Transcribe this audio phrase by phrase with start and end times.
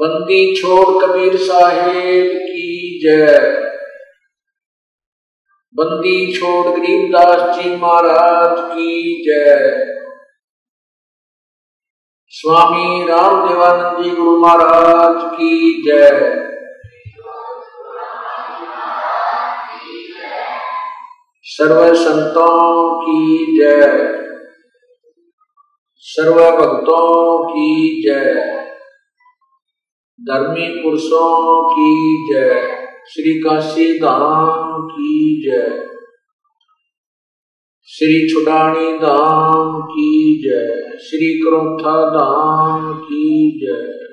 [0.00, 3.38] बंदी छोड़ कबीर साहेब की जय।
[5.74, 9.86] बंदी छोड़ गरीबदास जी महाराज की जय।
[12.28, 16.44] स्वामी राम देवानंद जी गुरु महाराज की जय।
[21.42, 24.14] सर्व संतों की जय।
[25.96, 28.67] सर्व भक्तों की जय।
[30.20, 35.88] धर्मी पुरुषों की जय। श्री काशी धाम की जय।
[37.84, 44.08] श्री छुटानी धाम की जय। श्री क्रोथा धाम की जय।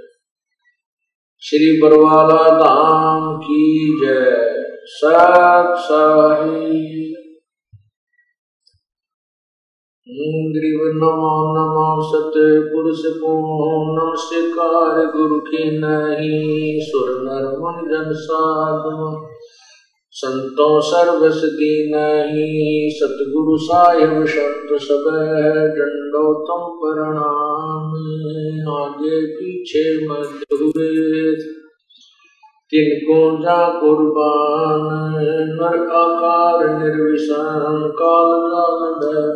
[1.39, 5.75] श्री बरवाला धाम की जय। सत
[10.15, 13.31] साहिब ग्रीव नमो नमो सतपुरुष को
[13.93, 19.27] नमस्कार गुरु की नहीं सुर नर मुनि जन साधु
[20.11, 25.03] संतों सर्वस की नहीं सतगुरु साहिब संत सब
[25.77, 27.91] डंडो तुम प्रणाम,
[28.75, 31.35] आगे पीछे मत हुए
[32.75, 34.81] तिनको जा कुर्बान
[35.51, 38.81] नर आकार निर्विषाण काल काल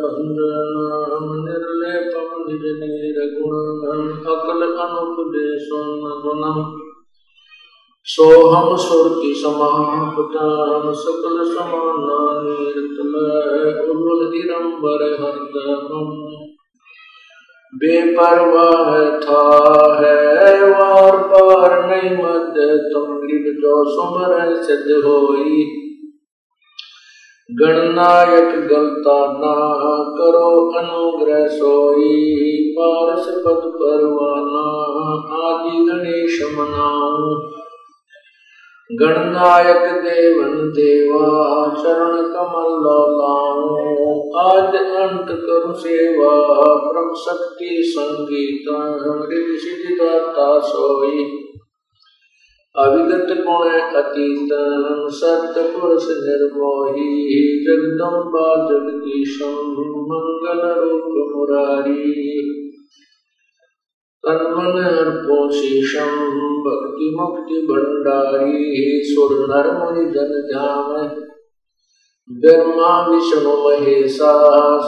[0.02, 0.74] बंधन
[1.44, 6.60] निर्लेपम निज निर्गुण अकल अनुपदेशम गुणम
[8.06, 13.18] सोहम सुरति समापताम सकल समाना नीरतल
[13.88, 14.22] उर्वल
[15.20, 16.16] हरदम
[17.74, 19.62] बेपरवाह था
[20.00, 22.54] है वार पार नहीं मद
[22.92, 25.76] तुम ग्रीब जो सुमर सिद्ध होई।
[27.60, 29.80] गणनायक गलता ना
[30.18, 32.46] करो, अनुग्रह सोई।
[32.78, 34.66] पारस पद परवाना
[35.48, 37.50] आदि गणेश मनाऊ।
[38.92, 42.72] गणनायक देवन देवा चरण कमल
[43.18, 46.30] लाऊं आज अंत करुं सेवा
[46.64, 51.24] ब्रह्म शक्ति संगीत हृदय सिद्धिदाता सोई
[52.76, 54.48] अविगत गुण अतीत
[55.12, 62.30] सत्य पुरुष निर्मोही, जगदम्बा जगदीशम मंगल रूप मुरारी।
[64.24, 66.16] तन्मन अर्पोशीषम
[66.64, 71.06] भक्ति मुक्ति भंडारी सुर नर मुनि जन ध्यान
[72.30, 74.32] ब्रह्मा विष्णु महेशा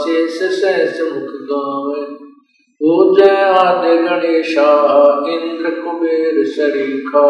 [0.00, 1.88] शेष शेष मुख गाव
[2.81, 4.69] पूजय आदि गणेशा
[5.32, 7.25] इंद्र कुबेर शरीखा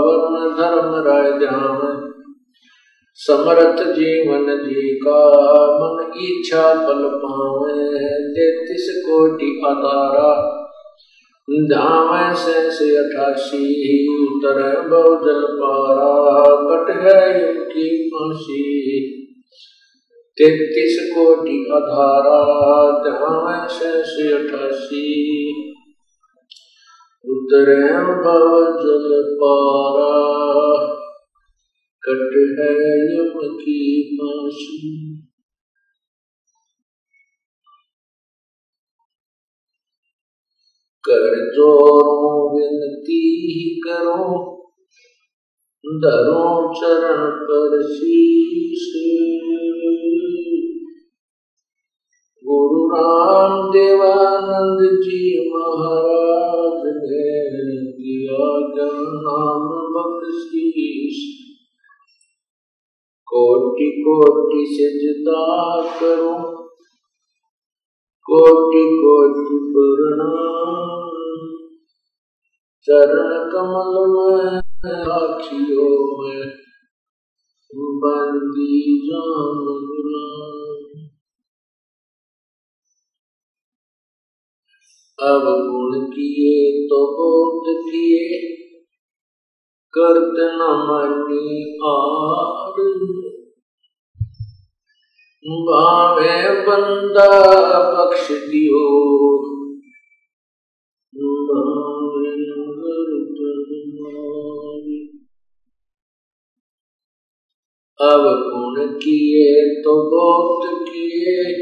[0.00, 2.00] वर्ण धर्म राय ध्यान
[3.18, 5.20] समर्थ जीवन जी का
[5.76, 7.78] मन इच्छा फल पावे
[8.34, 10.34] तैतीस कोटि अदारा
[11.52, 13.64] धाम से अठासी
[14.18, 18.62] उतर बहुजल पारा कट है युग की फांसी
[20.38, 22.40] तैतीस कोटि अधारा
[23.00, 25.04] धाम से अठासी
[27.24, 27.72] उतर
[28.24, 30.10] बहुजल पारा
[32.02, 32.72] कट है
[33.16, 33.82] युग की
[34.16, 35.11] फांसी
[41.08, 44.48] कर जोरों विनती करो
[45.86, 47.82] धरो चरण पर
[52.44, 57.42] गुरु राम देवानंद जी महाराज ने
[57.92, 58.66] दिया
[59.22, 59.62] नाम
[59.94, 61.46] बख्शीश।
[63.26, 66.34] कोटि कोटि सिजदा करो,
[68.30, 70.91] कोटि कोटि प्रणाम।
[72.84, 74.56] चरण कमल में
[75.10, 76.48] आखियों में,
[77.74, 78.78] बंदी
[85.22, 88.56] अब गुण किए तो बोध किए,
[89.94, 92.42] करत न मनी आड़
[95.66, 97.30] भावे बंदा
[97.92, 99.41] बख्श दियो।
[108.02, 111.54] अब गुण किए तो बहुत किए।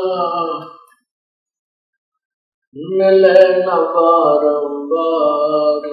[2.77, 5.89] मिले न बारंबार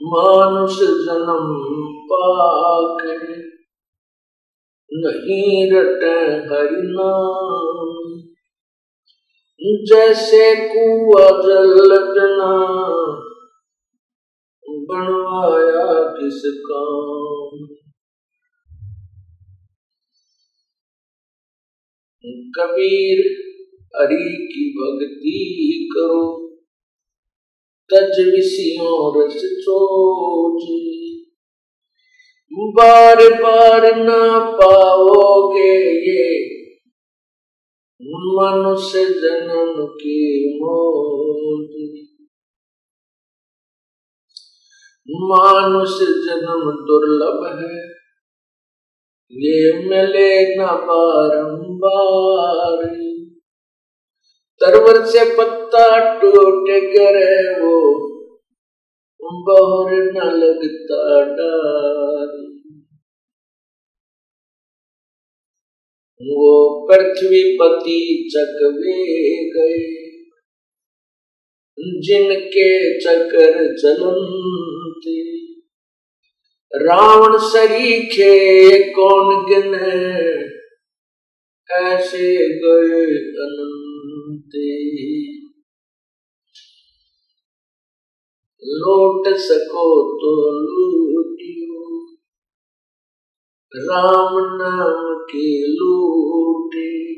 [0.00, 1.50] मानुष जन्म
[2.12, 3.20] पाकर
[4.90, 6.16] नहीं रटे
[6.48, 7.92] हरिनाम
[9.88, 12.50] जैसे कुआ जल बिना
[14.88, 15.86] बनवाया
[16.16, 17.81] किस काम
[22.26, 23.42] कबीर
[23.96, 26.48] हरि की भक्ति करो।
[27.90, 29.42] तज विषयों रस
[32.76, 35.78] बार बार ना पाओगे
[36.10, 36.52] ये।
[38.12, 42.08] मनुष्य जन्म की मौज।
[45.10, 47.91] मानुष जन्म दुर्लभ है।
[49.34, 50.66] मिले न
[54.60, 55.86] तरवर से पत्ता
[56.20, 57.78] टूट करे वो,
[59.46, 62.28] बहुर न लगता डार
[66.20, 66.52] वो
[66.88, 69.00] पृथ्वी पति चकवे
[69.48, 70.02] गए,
[71.78, 74.71] जिनके चक्र चलते
[76.74, 79.74] रावण सरीखे कौन गिन
[81.70, 83.04] ऐसे गए
[83.42, 84.82] अनंते
[88.64, 92.04] लौट सको तो लूटियो।
[93.76, 97.14] राम नाम के लूटे।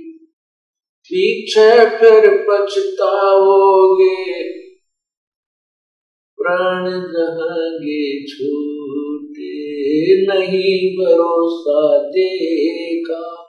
[0.83, 4.43] पीछे फिर पछताओगे।
[6.35, 8.74] प्राण जहांगे छूटे।
[10.03, 13.41] नहीं भरोसा देगा।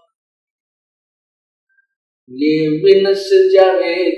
[2.29, 4.11] ये विनस जावे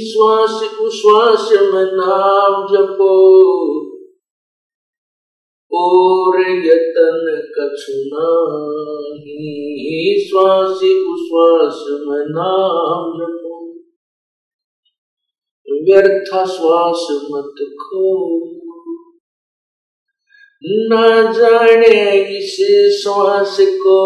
[0.00, 3.34] श्वास उश्वास में नाम जपो।
[5.74, 8.54] और यतन कछुना
[10.28, 13.74] श्वास उश्वास में नाम जपो।
[15.82, 18.40] व्यर्थ श्वास मत खो।
[20.66, 20.90] न
[21.32, 22.56] जाने इस
[23.02, 23.98] श्वास को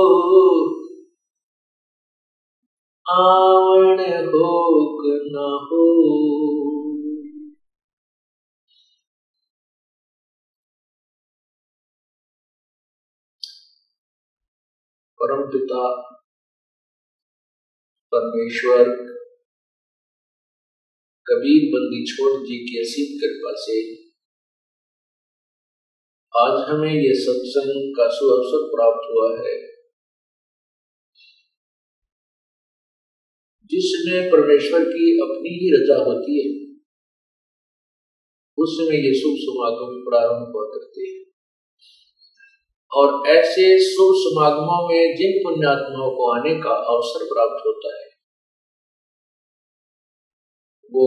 [3.13, 5.85] आवण हो न हो।
[15.23, 16.03] परम पिता
[18.15, 18.85] परमेश्वर
[21.29, 24.08] कबीर बंदी छोड़ जी की असीम कृपा से
[26.39, 29.69] आज हमें यह सत्संग का सुअवसर प्राप्त हुआ है।
[33.65, 36.77] जिसमें परमेश्वर की अपनी ही रजा होती है,
[38.59, 41.25] उसमें ये शुभ समागम प्रारंभ हुआ करते हैं।
[42.93, 48.09] और ऐसे शुभ समागमों में जिन पुण्यात्माओं को आने का अवसर प्राप्त होता है,
[50.95, 51.05] वो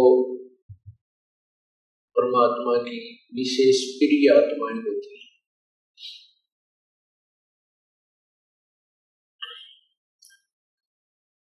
[2.21, 2.97] परमात्मा की
[3.35, 5.29] विशेष प्रिय आत्माएँ होती हैं।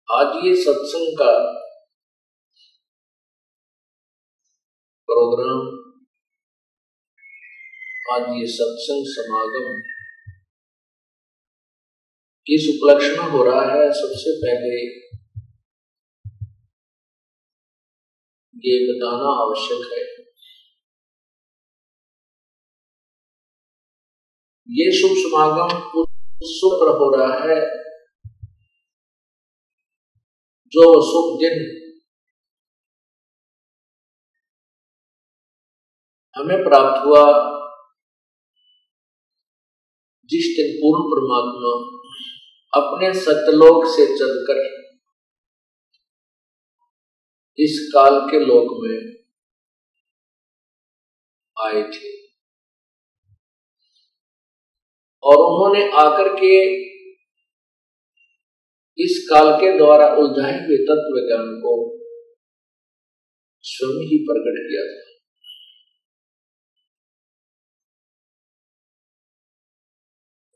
[0.09, 1.31] आज ये सत्संग का
[5.09, 5.63] प्रोग्राम,
[8.15, 9.81] आज ये सत्संग समागम
[12.47, 14.77] किस उपलक्ष्य में हो रहा है, सबसे पहले
[18.65, 20.16] ये बताना आवश्यक है।
[24.71, 25.69] ये शुभ समागम
[26.47, 27.61] शुक्र हो रहा है।
[30.69, 31.77] जो शुभ दिन
[36.37, 37.23] हमें प्राप्त हुआ,
[40.25, 41.97] जिस दिन पूर्ण परमात्मा
[42.81, 44.77] अपने सतलोक से चलकर
[47.59, 49.25] इस काल के लोक में
[51.67, 52.26] आए थे।
[55.27, 56.55] और उन्होंने आकर के
[58.99, 61.73] इस काल के द्वारा उलझाए हुए तत्व ज्ञान को
[63.63, 65.07] स्वयं ही प्रकट किया था।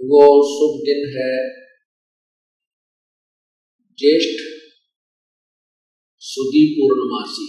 [0.00, 1.32] वो शुभ दिन है।
[3.98, 4.38] ज्येष्ठ
[6.18, 7.48] सुदी पूर्णमासी,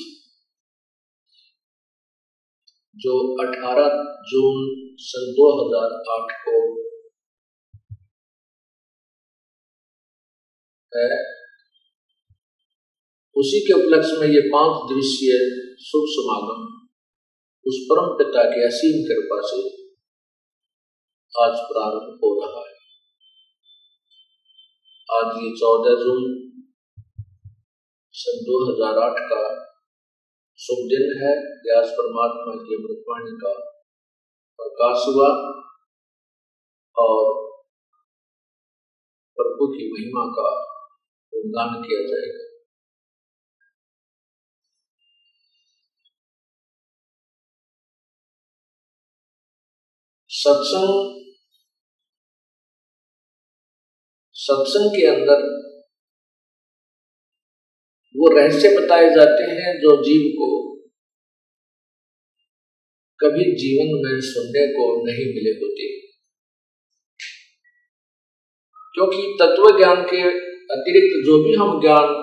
[2.98, 3.90] जो 18
[4.30, 4.58] जून
[4.98, 6.91] सन 2008 को
[13.36, 15.32] उसी के उपलक्ष्य में ये पाँच दिवसीय
[15.86, 16.88] शुभ समागम,
[17.68, 19.84] उस परम पिता की असीम कृपा से
[21.42, 22.76] आज प्रारंभ हो रहा है।
[25.12, 26.52] आज ये चौदह जून
[28.12, 29.74] सन 2008 का
[30.60, 33.54] शुभ दिन है। व्यास परमात्मा की अमृतवाणी का
[34.62, 35.28] प्रकाश हुआ
[36.98, 37.52] और
[39.36, 40.71] प्रभु की महिमा का
[41.42, 42.48] गुणगान किया जाएगा।
[50.28, 51.22] सत्संग
[54.34, 55.62] सत्संग के अंदर
[58.18, 60.72] वो रहस्य बताए जाते हैं जो जीव को
[63.24, 66.02] कभी जीवन में सुनने को नहीं मिले होते।
[68.94, 72.14] क्योंकि तत्व ज्ञान के अतिरिक्त जो भी हम ज्ञान,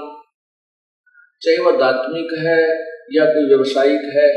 [1.43, 2.61] चाहे वह दात्मिक है
[3.13, 4.29] या कोई व्यवसायिक है,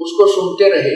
[0.00, 0.94] उसको सुनते रहे।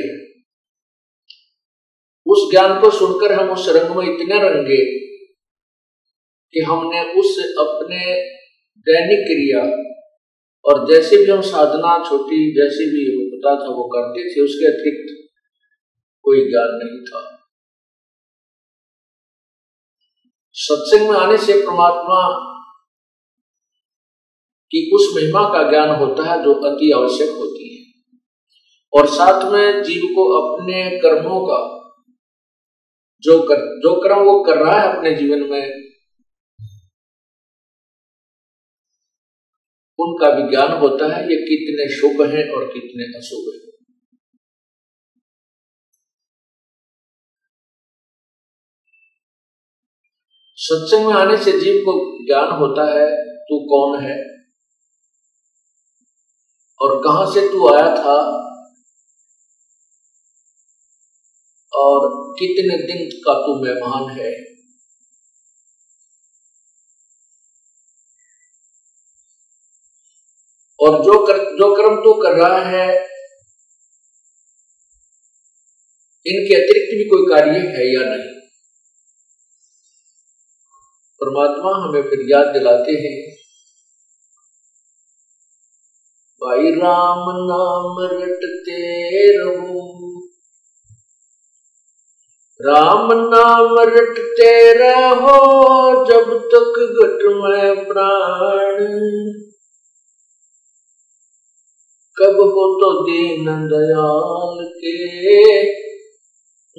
[2.26, 4.84] उस ज्ञान को सुनकर हम उस रंग में इतने रंगे
[6.54, 8.00] कि हमने उस अपने
[8.86, 9.62] दैनिक क्रिया
[10.64, 15.28] और जैसे भी हम साधना छोटी, जैसे भी होता था वो करते थे, उसके अतिरिक्त
[16.22, 17.35] कोई ज्ञान नहीं था।
[20.58, 22.52] सत्संग में आने से परमात्मा
[24.66, 27.92] की उस महिमा का ज्ञान होता है जो अति आवश्यक होती है।
[28.94, 31.76] और साथ में जीव को अपने कर्मों का,
[33.22, 35.86] जो कर, जो कर्म वो कर रहा है अपने जीवन में,
[39.98, 43.65] उनका विज्ञान होता है, ये कितने शुभ हैं और कितने अशुभ हैं।
[50.58, 54.16] सत्संग में आने से जीव को ज्ञान होता है, तू कौन है?
[56.80, 58.16] और कहाँ से तू आया था?
[61.74, 64.56] और कितने दिन का तू मेहमान है?
[70.80, 72.88] और जो कर, जो कर्म तू कर रहा है,
[76.26, 78.35] इनके अतिरिक्त भी कोई कार्य है या नहीं?
[81.26, 83.36] परमात्मा हमें फिर याद दिलाते हैं।
[86.42, 89.96] भाई राम नाम रटते रहो।
[92.62, 98.84] राम नाम रटते रहो जब तक घट में प्राण।
[102.16, 105.64] कब हो तो दीन दयाल के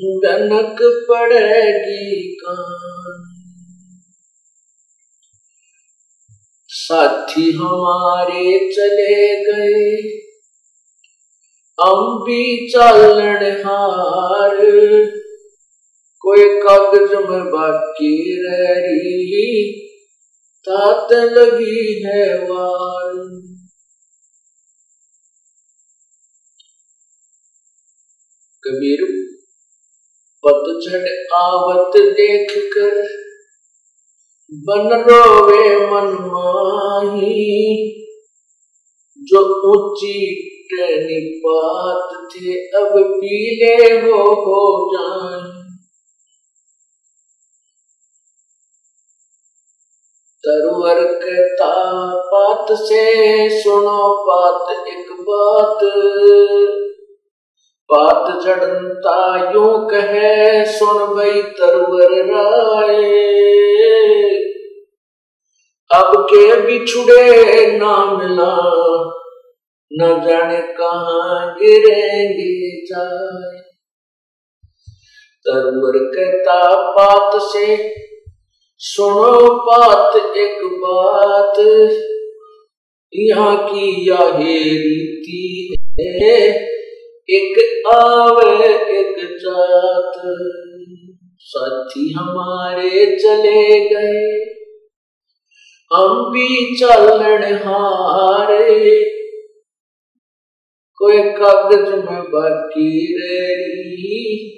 [0.07, 3.26] जनक पड़ेगी कान।
[6.89, 10.07] साथी हमारे चले गए।
[11.81, 14.55] हम भी चालन हार।
[16.19, 19.81] कोई कागज़ में बाकी रह रही
[20.69, 23.13] तात लगी है वार।
[28.63, 29.05] कबीर,
[30.45, 33.16] पतझड़ आवत देख कर
[34.53, 37.87] बन रोवे मन माही,
[39.19, 39.39] जो
[39.69, 40.35] ऊँची
[40.71, 45.63] टनी पात थे, अब पीले हो हो जान
[50.47, 55.79] तरवर कहता पात से सुनो पात एक बात।
[57.93, 63.66] पात जड़नता यू कहे, सुन गई तरवर राय।
[65.95, 68.55] अब के बिछुड़े ना मिला
[69.93, 73.61] न जाने कहा गिरेंगे जाए।
[75.97, 77.95] कहता, बात से
[78.77, 81.59] सुनो बात एक बात,
[83.13, 86.65] यहाँ की यह रीति है,
[87.29, 88.65] एक आवे
[88.99, 90.21] एक जात।
[91.39, 94.56] साथी हमारे चले गए
[95.93, 98.99] हम भी चलन हारे।
[100.95, 104.49] कोई कागज़ में बाकी रही।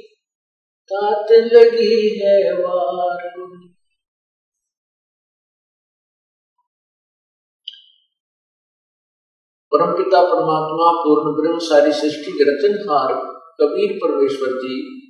[0.93, 3.29] तात लगी है वार।
[9.73, 13.13] परम पिता परमात्मा, पूर्ण ब्रह्म, सारी सृष्टि के रचनहार
[13.61, 15.05] कबीर परमेश्वर जी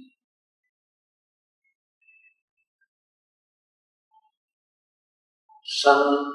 [5.80, 6.32] सन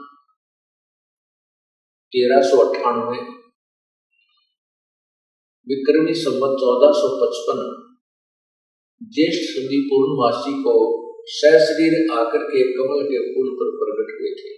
[2.13, 3.19] तेरह सौ अट्ठानवे,
[5.67, 7.61] विक्रमी संबत चौदह सौ पचपन,
[9.03, 10.75] ज्येष्ठ सुधी पूर्णवासी को
[11.27, 14.55] सशरीर आकर के कमल के फूल पर प्रकट हुए थे।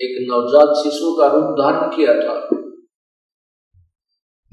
[0.00, 2.34] एक नवजात शिशु का रूप धारण किया था।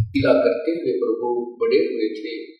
[0.02, 2.52] पीला करते हुए प्रभु बड़े हुए थे।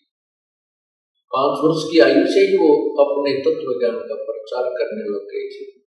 [1.36, 2.70] पाँच वर्ष की आयु से ही वो
[3.06, 5.81] अपने तत्व ज्ञान का प्रचार करने लग गए थे।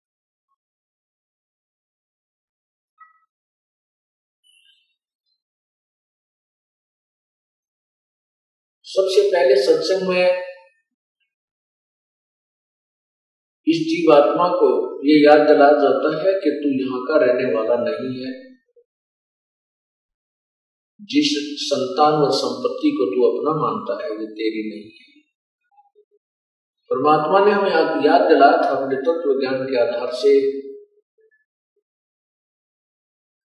[8.93, 10.43] सबसे पहले सत्संग में
[13.69, 18.25] इस जीवात्मा को ये याद दिलाया जाता है कि तू यहाँ का रहने वाला नहीं
[18.25, 18.53] है।
[21.03, 25.21] जिस संतान व संपत्ति को तू अपना मानता है वो तेरी नहीं है।
[26.91, 27.71] परमात्मा ने हमें
[28.07, 30.63] याद दिलाया था अपने तत्व ज्ञान के आधार से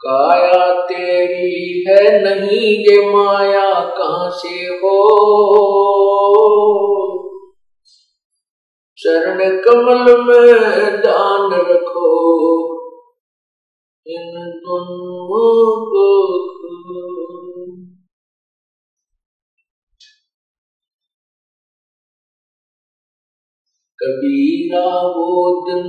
[0.08, 4.98] काया तेरी है नहीं ये माया, कहाँ से हो?
[8.98, 10.54] चरण कमल में
[11.02, 12.10] दान रखो,
[14.08, 16.15] इन दोनों को
[24.00, 25.86] कबीरा वो दिन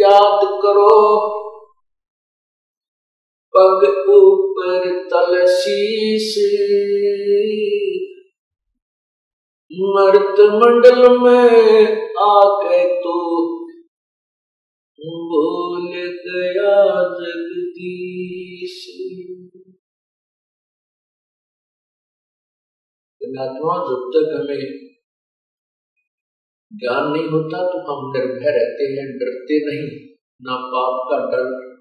[0.00, 1.42] याद करो
[3.56, 6.28] पग ऊपर तल शीश
[9.72, 13.14] मर्त मंडल में आके तो
[15.00, 16.74] बोल गया
[17.12, 18.74] जगदीश।
[23.40, 24.64] आत्मा जब तक हमें
[26.72, 29.86] ज्ञान नहीं होता तो हम निर्भय रहते हैं, डरते नहीं।
[30.42, 31.71] ना पाप का डर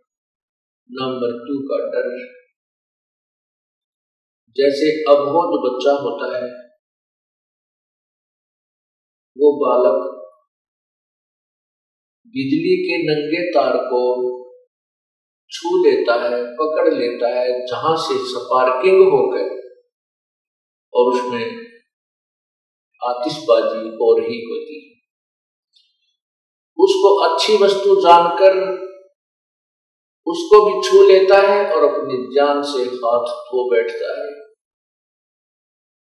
[0.94, 2.32] ना मृत्यु का डर
[4.58, 6.52] जैसे अबोध बच्चा होता है।
[9.38, 10.18] वो बालक
[12.26, 14.02] बिजली के नंगे तार को
[15.50, 19.50] छू लेता है, पकड़ लेता है, जहाँ से स्पार्किंग हो गए
[20.94, 21.46] और उसमें
[23.02, 25.02] आतिशबाजी हो रही होती है।
[26.78, 28.82] उसको अच्छी वस्तु जानकर
[30.32, 34.30] उसको भी छू लेता है और अपनी जान से हाथ धो बैठता है।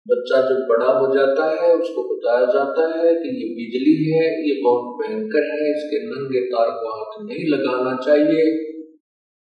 [0.06, 4.54] बच्चा जब बड़ा हो जाता है, उसको बताया जाता है कि ये बिजली है, ये
[4.64, 8.44] बहुत भयंकर है, इसके नंगे तार को हाथ नहीं लगाना चाहिए।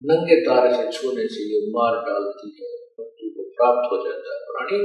[0.01, 4.39] नंगे तार से छूने से ये मार डालती है मृत्यु को प्राप्त हो जाता है
[4.47, 4.79] प्राणी।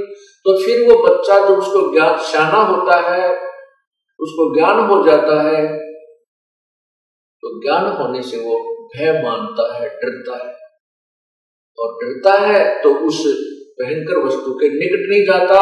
[0.45, 3.31] तो फिर वो बच्चा जब उसको ज्ञान, शाना होता है,
[4.19, 5.61] उसको ज्ञान हो जाता है
[7.43, 8.53] तो ज्ञान होने से वो
[8.93, 10.51] भय मानता है, डरता है।
[11.77, 13.19] और डरता है तो उस
[13.79, 15.61] भयंकर वस्तु के निकट नहीं जाता,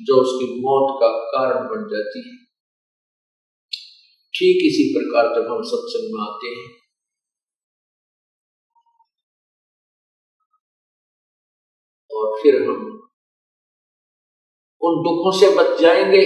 [0.00, 2.34] जो उसकी मौत का कारण बन जाती है।
[4.34, 6.68] ठीक इसी प्रकार जब हम सत्संग में आते हैं,
[12.10, 12.84] और फिर हम
[14.82, 16.24] उन दुखों से बच जाएँगे,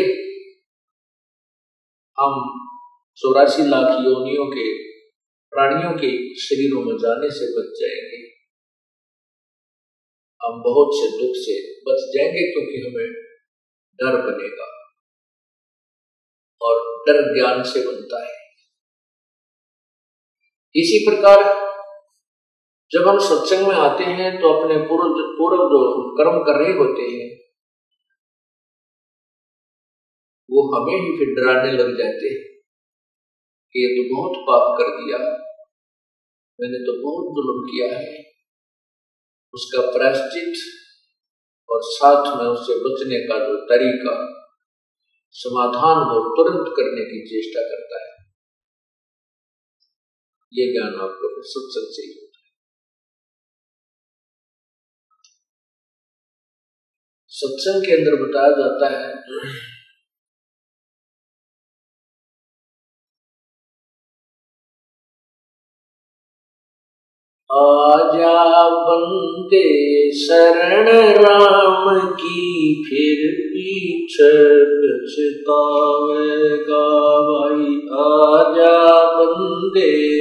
[2.19, 2.33] हम
[3.19, 4.69] चौरासी लाख योनियों के
[5.53, 6.11] प्राणियों के
[6.41, 8.21] शरीरों में जाने से बच जाएँगे।
[10.41, 13.09] हम बहुत से दुख से बच जाएँगे क्योंकि हमें
[13.99, 14.69] डर बनेगा
[16.63, 18.39] और डर ज्ञान से बनता है।
[20.75, 21.43] इसी प्रकार
[22.93, 25.81] जब हम सत्संग में आते हैं तो अपने पूर्व पूर्व जो
[26.17, 27.29] कर्म कर रहे होते हैं,
[30.51, 32.50] वो हमें ही फिर डराने लग जाते हैं।
[33.75, 35.19] कि ये तो बहुत पाप कर दिया।
[36.61, 38.31] मैंने तो बहुत जुल्म किया है।
[39.55, 40.55] उसका प्रायश्चित
[41.71, 44.15] और साथ में उससे बचने का जो तरीका,
[45.31, 48.11] समाधान वो तुरंत करने की चेष्टा करता है।
[50.53, 52.53] ये ज्ञान आपको फिर सत्संग से ही होता है।
[57.29, 59.31] सत्संग के अंदर बताया जाता है
[67.55, 69.67] आजा बंदे
[70.15, 70.89] शरण
[71.25, 75.61] राम की फिर पीछे पछतावेगा
[77.21, 80.21] भाई। आजा बंदे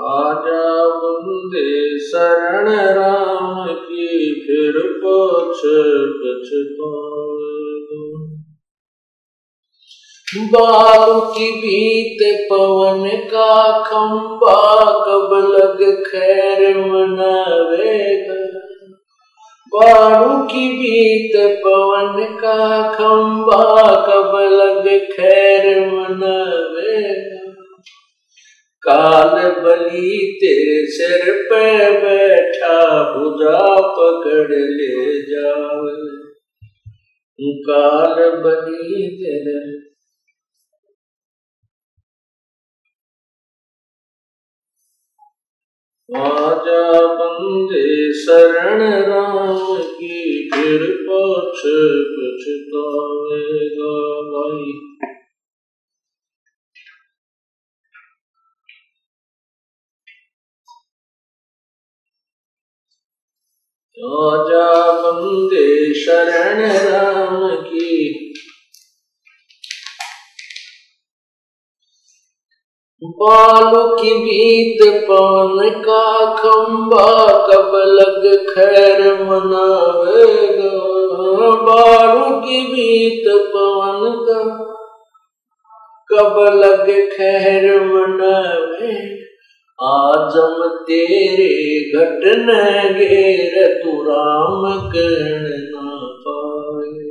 [0.00, 5.60] आजा बंदे शरण राम की फिर पछ
[10.52, 18.58] बालू। की बीत पवन का खंबा, कब लग खैर मनावेगा
[19.74, 27.37] बारू की बीत पवन का खंबा, कब लग खैर मनवे
[28.82, 31.64] काल बली तेरे सिर पे
[32.00, 32.78] बैठा
[33.16, 36.18] बुझा पकड़ ले जावे
[37.68, 39.78] काल बली तेरे
[46.16, 51.62] आजा बंदे शरण राम की फिर पछ
[52.14, 53.94] पछतावेगा
[54.32, 54.72] भाई।
[64.04, 68.24] आजा बंदे शरण राम की।
[73.04, 80.78] बालों की बीत पान का खंबा, कब लग खैर मनावेगा
[81.62, 84.64] बालों की बीत पवन का,
[86.08, 89.27] कब लग खैर मनावे
[89.82, 91.52] आज़म तेरे
[91.90, 92.46] घटन
[92.92, 95.90] गेर तू राम कहना
[96.26, 97.04] पाए।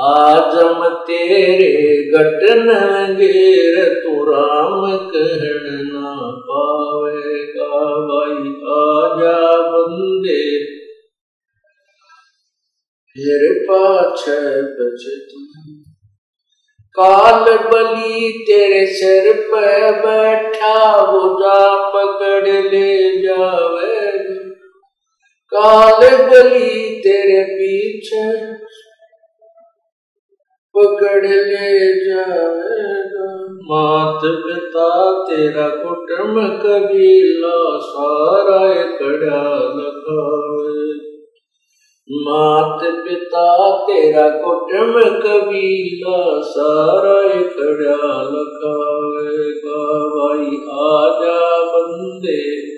[0.00, 1.72] आज़म तेरे
[2.10, 2.70] घटन
[3.18, 6.14] गेर तू राम कहना
[6.50, 10.64] पावेगा भाई आजा बंदे।
[13.16, 14.28] फिर पाछ
[14.78, 15.47] बचती
[16.98, 20.78] काल बली तेरे सिर पे बैठा
[21.10, 21.60] बुझा
[21.92, 24.36] पकड़ ले जावेगा
[25.52, 28.24] काल बली तेरे पीछे
[30.74, 31.70] पकड़ ले
[32.04, 33.28] जाएगा
[33.70, 34.90] मात पिता
[35.22, 37.56] तेरा कुटुम कबीला
[37.86, 38.60] सारा
[38.98, 39.42] कड़ा
[39.78, 41.07] लगावे
[42.10, 49.82] मात पिता तेरा कुटुम कबीला सारा कड़ा लगावेगा
[50.14, 50.46] भाई
[50.86, 52.68] आजा बंदे।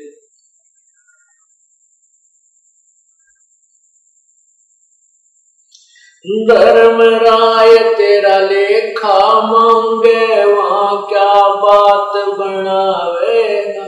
[6.48, 13.86] धर्म राय तेरा लेखा मांगे, वहाँ क्या बात बनावेगा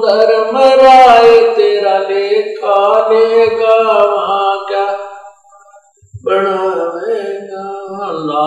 [0.00, 3.63] धर्म राय तेरा लेखा लेगा।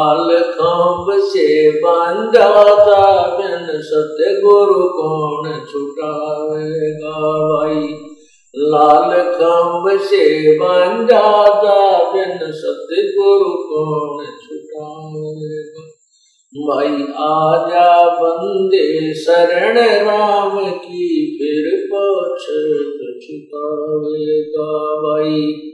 [0.08, 7.94] लाल खम्ब से बांधा था बिन सतगुरु कौन छुटावेगा भाई?
[8.56, 15.84] लाल खम्ब से बंजादा बिन सतगुरु कौन छुटाएगा?
[16.58, 22.42] भाई, आजा बंदे शरण राम की फिर पछ
[23.28, 25.72] छुटावेगा भाई।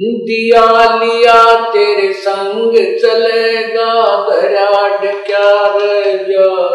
[0.00, 6.74] दिया लिया तेरे संग चलेगा दराड क्या जाएगा?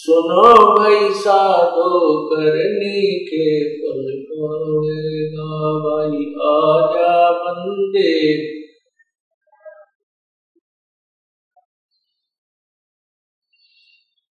[0.01, 5.45] सुनो भाई साधो करनी के फल पावेगा
[5.79, 8.37] भाई, आजा बंदे।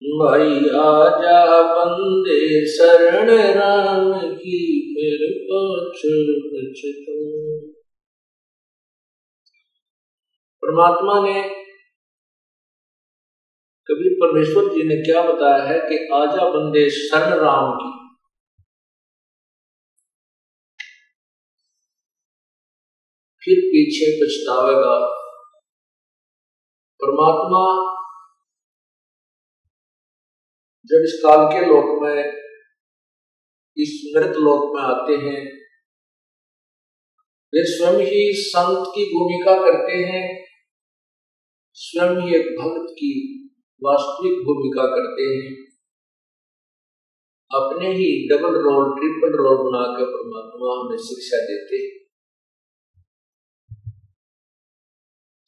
[0.04, 4.60] भाई, आजा बंदे, शरण राम की
[4.96, 6.02] फिर पछ
[10.62, 11.69] परमात्मा ने
[13.92, 18.00] कभी परमेश्वर जी ने क्या बताया है कि आजा बंदे शरण राम की।
[23.46, 25.08] फिर पीछे पछतावेगा।
[27.04, 27.90] परमात्मा
[30.86, 32.34] जब इस काल के लोक में,
[33.78, 35.60] इस मृत लोक में आते हैं,
[37.54, 40.46] वे स्वयं ही संत की भूमिका करते हैं,
[41.74, 43.36] स्वयं ही एक भक्त की
[43.84, 45.70] वास्तविक भूमिका करते हैं।
[47.52, 52.00] अपने ही डबल रोल ट्रिपल रोल बनाकर परमात्मा हमें शिक्षा देते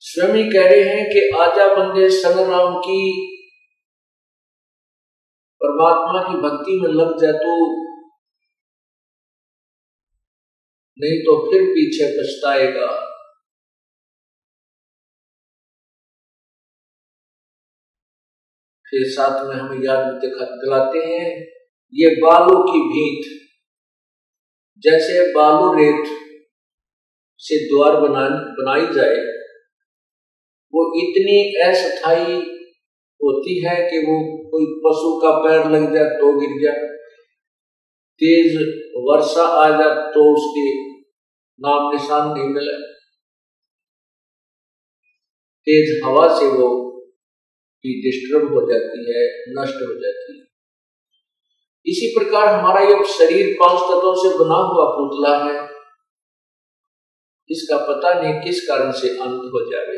[0.03, 3.01] स्वयं कह रहे हैं कि आजा बंदे संग्राम की,
[5.61, 7.53] परमात्मा की भक्ति में लग जाए तो।
[10.97, 13.10] नहीं तो फिर पीछे पछताएगा।
[18.91, 21.29] फिर साथ में हम याद दिलाते हैं।
[21.93, 23.29] ये बालू की भीत।
[24.83, 26.17] जैसे बालू रेत
[27.37, 28.27] से द्वार बना,
[28.57, 29.15] बनाई जाए,
[30.73, 32.35] वो इतनी अस्थाई
[33.21, 34.15] होती है कि वो
[34.51, 36.87] कोई पशु का पैर लग जाए तो गिर जाए।
[38.21, 38.55] तेज
[39.05, 40.67] वर्षा आ जाए तो उसके
[41.59, 42.77] नाम निशान नहीं मिले।
[45.67, 46.69] तेज हवा से वो
[47.83, 49.21] भी डिस्टर्ब हो जाती है,
[49.53, 50.43] नष्ट हो जाती है।
[51.85, 55.55] इसी प्रकार हमारा ये शरीर पाँच तत्वों से बना हुआ पुतला है।
[57.49, 59.95] इसका पता नहीं किस कारण से अंत हो जाए।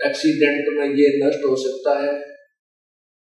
[0.00, 2.12] एक्सीडेंट में ये नष्ट हो सकता है।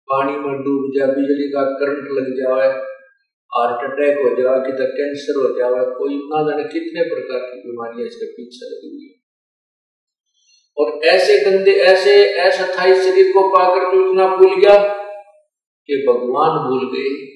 [0.08, 2.70] पानी में डूब जाए, बिजली का करंट लग जाए
[3.52, 8.08] हार्ट अटैक हो जाए तो कैंसर हो जाए, कोई ना जाने कितने प्रकार की बीमारियाँ
[8.08, 9.11] इसके पीछे लगी हुई
[10.78, 14.78] और ऐसे गंदे, ऐसे अस्थाई शरीर को पाकर तो इतना भूल गया
[15.88, 17.32] कि भगवान भूल गए।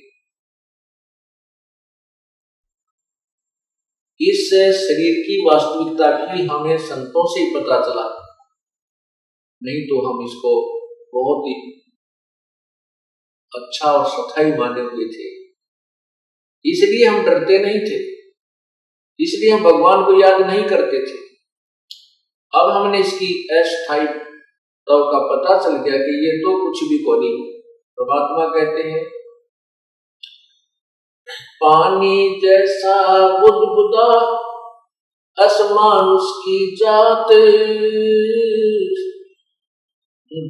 [4.22, 8.22] इस शरीर की वास्तविकता भी हमें संतों से ही पता चला।
[9.64, 10.80] नहीं तो हम इसको
[11.14, 11.82] बहुत ही
[13.56, 15.46] अच्छा और सथाई माने हुए थे।
[16.70, 18.16] इसलिए हम डरते नहीं थे।
[19.24, 21.25] इसलिए हम भगवान को याद नहीं करते थे।
[22.56, 24.06] अब हमने इसकी अस्थाई
[24.88, 27.38] तव का पता चल गया कि ये तो कुछ भी को नहीं
[27.98, 29.04] परमात्मा कहते हैं,
[31.62, 32.96] पानी जैसा
[33.40, 34.10] बुद्ध बुदा
[35.38, 37.32] असमान उसकी जात।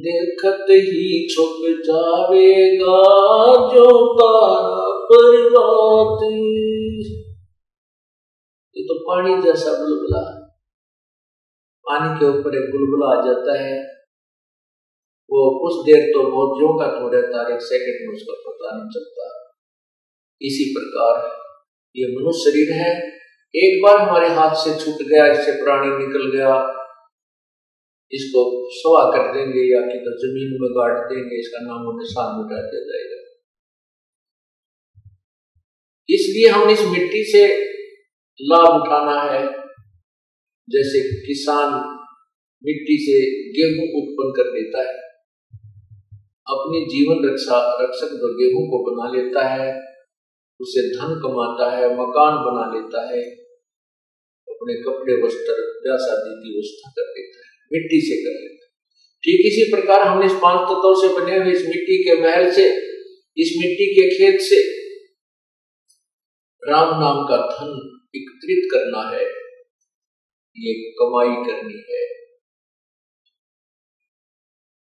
[0.02, 3.00] देखत ही छुप जावेगा
[3.72, 6.22] जो तारा पर्वत
[8.76, 10.22] ये तो पानी जैसा बुलबुला
[11.88, 13.82] पानी के ऊपर एक बुलबुला आ जाता है।
[15.30, 17.54] वो कुछ देर तो बहुत जो का तो रहता है?
[17.54, 19.52] एक सेकंड में उसका पता नहीं चलता।
[20.42, 21.42] इसी प्रकार
[21.96, 23.16] ये मनुष्य शरीर है।
[23.54, 26.72] एक बार हमारे हाथ से छूट गया, इससे प्राणी निकल गया।
[28.12, 32.62] इसको सवा कर देंगे या कि ज़मीन में गाड़ देंगे, इसका नाम और निशान मिटा
[32.62, 33.22] दिया जाएगा।
[36.08, 37.46] इसलिए हम इस मिट्टी से
[38.40, 39.65] लाभ उठाना है।
[40.68, 41.74] जैसे किसान
[42.64, 43.18] मिट्टी से
[43.50, 44.94] गेहूँ उत्पन्न कर देता है,
[46.46, 49.68] अपनी जीवन रक्षा, रक्षक गेहूँ को बना लेता है,
[50.60, 53.22] उसे धन कमाता है, मकान बना लेता है,
[54.48, 58.70] अपने कपड़े, वस्त्र ब्याह शादी की व्यवस्था कर लेता है, मिट्टी से कर लेता है।
[59.22, 62.66] ठीक इसी प्रकार हमने इस पाँच तत्वों से बने हुए इस मिट्टी के महल से,
[63.36, 64.60] इस मिट्टी के खेत से,
[66.62, 67.74] राम नाम का धन
[68.14, 69.24] एकत्रित करना है।
[70.56, 72.02] ये कमाई करनी है।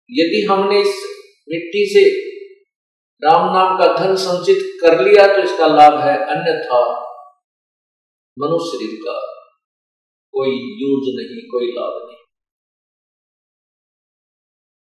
[0.10, 0.94] यदि हमने इस
[1.48, 2.04] मिट्टी से
[3.22, 6.80] राम नाम का धन संचित कर लिया तो इसका लाभ है, अन्यथा
[8.38, 9.18] मनुष्य का
[10.34, 12.18] कोई यूज़ नहीं, कोई लाभ नहीं।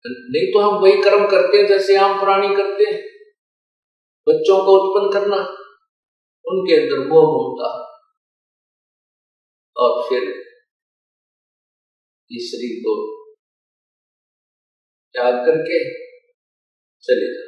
[0.06, 3.00] नहीं तो हम वही कर्म करते हैं जैसे आम प्राणी करते हैं।
[4.28, 5.38] बच्चों को उत्पन्न करना,
[6.46, 7.72] उनके अंदर मोह ममता
[9.76, 10.24] और फिर
[12.38, 12.94] शरीर को
[15.16, 15.80] त्याग करके
[17.04, 17.48] चले जाए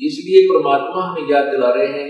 [0.00, 2.08] इसलिए परमात्मा हमें याद दिला रहे हैं।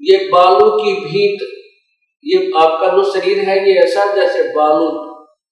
[0.00, 1.42] ये बालू की भीत,
[2.24, 4.88] ये आपका जो शरीर है, ये ऐसा जैसे बालू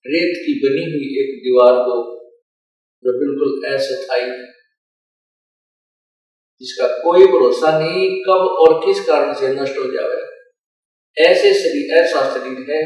[0.06, 1.96] रेत की बनी हुई एक दीवार को
[3.04, 4.30] जो बिल्कुल अस्थाई
[6.60, 10.18] जिसका कोई भरोसा नहीं, कब और किस कारण से नष्ट हो जाए
[11.16, 12.82] ऐसे शरीर, ऐसा शरीर है।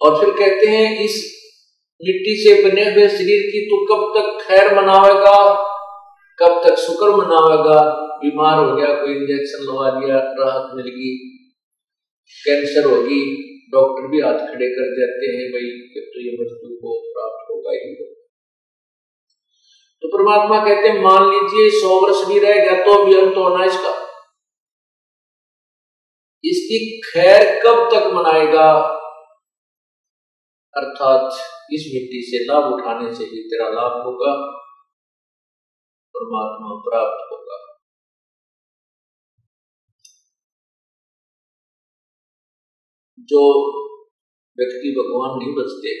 [0.00, 1.14] और फिर कहते हैं, इस
[2.00, 5.38] मिट्टी से बने हुए शरीर की तो कब तक खैर मनावेगा?
[6.38, 7.80] कब तक शुक्र मनावेगा?
[8.18, 11.16] बीमार हो गया, कोई इंजेक्शन लगा दिया राहत मिल गई
[12.46, 13.20] कैंसर होगी
[13.72, 15.68] डॉक्टर भी हाथ खड़े कर देते हैं, भाई
[16.06, 17.87] तो ये मृत्यु को प्राप्त होगा ही।
[20.08, 23.64] तो परमात्मा कहते हैं, मान लीजिए, सौ वर्ष भी रह गया तो अभी अंत होना
[23.64, 23.90] इसका
[26.44, 28.68] इसकी खैर कब तक मनाएगा?
[30.74, 31.38] अर्थात
[31.72, 34.32] इस मिट्टी से लाभ उठाने से ही तेरा लाभ होगा,
[36.14, 37.58] परमात्मा प्राप्त होगा।
[43.28, 43.42] जो
[44.58, 45.94] व्यक्ति भगवान नहीं बचते,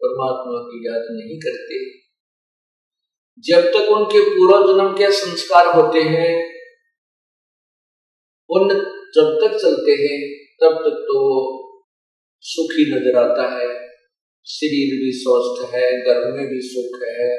[0.00, 1.86] परमात्मा की याद नहीं करते
[3.44, 6.44] जब तक उनके पूर्व जन्म के संस्कार होते हैं,
[8.50, 8.68] उन
[9.14, 11.68] जब तक चलते हैं, तब तक तो वो
[12.40, 13.88] सुखी नज़र आता है।
[14.46, 17.36] शरीर भी स्वस्थ है, घर में भी सुख है,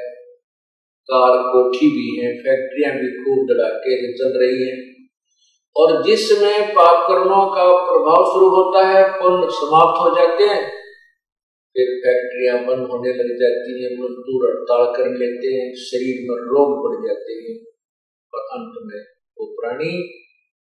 [1.04, 5.08] कार, कोठी भी है, फैक्ट्रियाँ भी खूब धड़ाके से चल रही हैं।
[5.76, 10.79] और जिस समय पाप कर्मों का प्रभाव शुरू होता है, पुण्य समाप्त हो जाते हैं
[11.76, 16.72] फिर फैक्ट्रियाँ बंद होने लग जाती हैं, मजदूर हड़ताल कर लेते हैं, शरीर में रोग
[16.84, 17.60] बढ़ जाते हैं।
[18.34, 19.02] और अंत में
[19.40, 20.02] वो प्राणी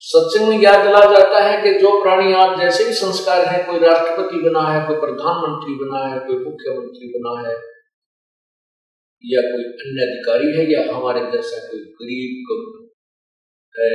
[0.00, 3.78] सत्संग में याद दिला जाता है कि जो प्राणी आप जैसे भी संस्कार है, कोई
[3.78, 7.71] राष्ट्रपति बना है, कोई प्रधानमंत्री बना है, कोई मुख्यमंत्री बना है
[9.24, 12.32] या कोई अन्य अधिकारी है या हमारे जैसा कोई गरीब
[13.74, 13.90] है,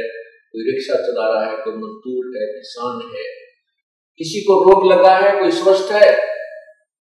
[0.52, 3.26] कोई रिक्शा चला रहा है, कोई मजदूर है, किसान है,
[4.20, 6.12] किसी को रोग लगा है, कोई स्वस्थ है,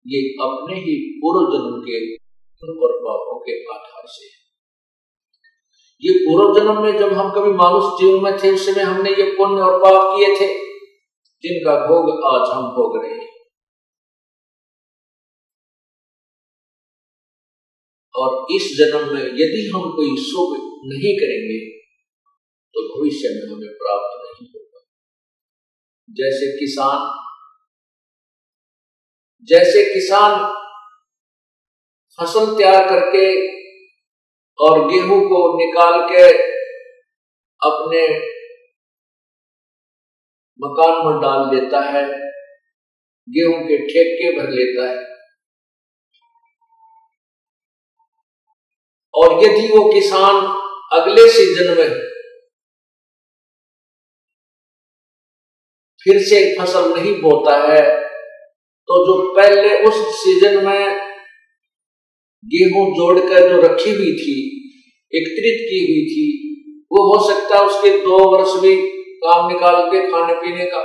[0.05, 1.99] ये अपने ही पूर्व जन्म के
[2.83, 4.27] और पापों के आधार से
[6.03, 9.29] ये पूर्व जन्म में जब हम कभी मानुष जीवन में थे, उस समय हमने ये
[9.31, 10.47] पुण्य और पाप किए थे,
[11.43, 13.34] जिनका भोग आज हम भोग रहे हैं।
[18.15, 20.51] और इस जन्म में यदि हम कोई शुभ
[20.85, 21.59] नहीं करेंगे
[22.75, 24.83] तो भविष्य में हमें प्राप्त नहीं होगा।
[26.09, 27.13] जैसे किसान
[29.47, 30.31] जैसे किसान
[32.19, 33.25] फ़सल तैयार करके
[34.59, 36.23] और गेहूँ को निकाल के
[37.61, 38.05] अपने
[40.59, 42.03] मकान में डाल देता है,
[43.27, 45.14] गेहूँ के ठेके भर लेता है
[49.15, 50.35] और यदि वो किसान
[50.93, 52.01] अगले सीज़न में
[56.05, 57.83] फिर से फ़सल नहीं बोता है
[58.89, 60.99] तो जो पहले उस सीज़न में
[62.43, 64.35] गेहूँ जोड़कर जो रखी हुई थी,
[65.13, 66.25] एकत्रित की हुई थी,
[66.91, 68.75] वो हो सकता है उसके दो वर्ष भी
[69.23, 70.83] काम निकाल के खाने पीने का।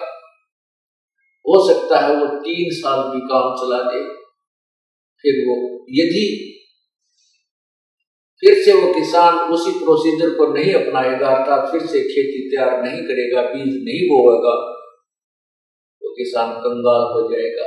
[1.44, 4.00] हो सकता है वो तीन साल भी काम चला दे,
[5.24, 5.56] फिर वो
[5.90, 6.24] यदि
[8.42, 13.02] फिर से वो किसान उसी प्रोसीजर को नहीं अपनाएगा, अर्थात फिर से खेती तैयार नहीं
[13.02, 14.54] करेगा, बीज नहीं बोएगा
[16.02, 17.66] तो किसान कंगाल हो जाएगा।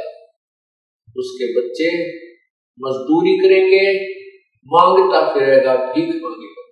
[1.17, 1.89] उसके बच्चे
[2.79, 3.83] मजदूरी करेंगे,
[4.67, 6.63] माँगता फिरेगा, भीख मांगेगा,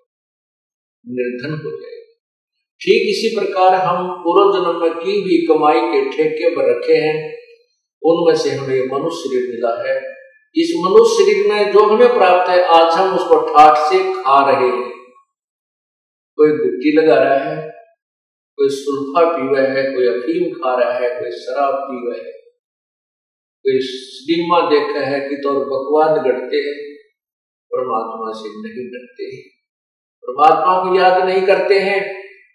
[1.05, 2.07] निर्धन हो जाएगा।
[2.81, 7.17] ठीक इसी प्रकार हम पूर्व जन्म में की हुई कमाई के ठेके पर रखे हैं,
[8.03, 9.95] उनमें से हमें मनुष्य मिला है।
[10.55, 14.67] इस मनुष्य शरीर में जो हमें प्राप्त है, आज हम उसको ठाठ से खा रहे
[14.67, 14.89] हैं।
[16.37, 17.69] कोई गुट्टी लगा रहा है,
[18.57, 22.31] कोई सुल्फा पी हुआ है, कोई अफीम खा रहा है, कोई शराब पी हुआ है,
[23.65, 26.77] कोई सिनेमा देखा है कि तो बकवाद गढ़ते हैं,
[27.71, 29.31] परमात्मा से नहीं डरते
[30.23, 31.99] परमात्मा को याद नहीं करते हैं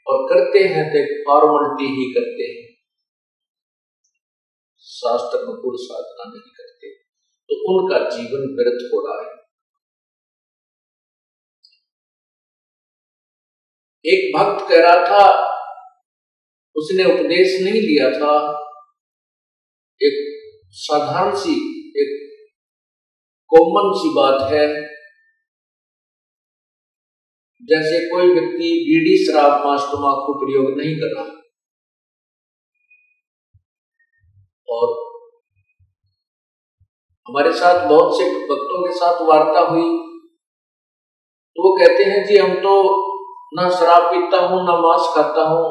[0.06, 2.66] और करते हैं तो फॉर्मलिटी ही करते हैं।
[4.84, 6.95] शास्त्र अनुकूल साधना नहीं करते।
[7.50, 9.36] तो उनका जीवन व्यर्थ हो रहा है।
[14.04, 15.24] एक भक्त कह रहा था,
[16.76, 18.34] उसने उपदेश नहीं लिया था।
[20.00, 20.16] एक
[20.70, 21.54] साधारण सी,
[21.96, 22.12] एक
[23.48, 24.96] कॉमन सी बात है।
[27.62, 31.24] जैसे कोई व्यक्ति बीड़ी शराब मांस तमाकू प्रयोग नहीं कर रहा
[34.68, 35.06] और
[37.28, 39.88] हमारे साथ बहुत से भक्तों के साथ वार्ता हुई।
[41.56, 42.74] तो वो कहते हैं, जी, हम तो
[43.54, 45.64] ना शराब पीता हूँ, ना मांस खाता हूँ,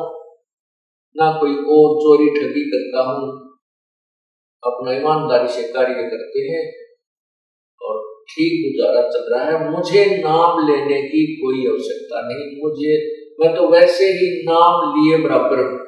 [1.16, 3.30] ना कोई और चोरी ठगी करता हूँ।
[4.64, 6.64] अपना ईमानदारी से कार्य करते हैं
[7.82, 12.98] और ठीक गुजारा चल रहा है। मुझे नाम लेने की कोई आवश्यकता नहीं। मुझे,
[13.40, 15.86] मैं तो वैसे ही नाम लिए बराबर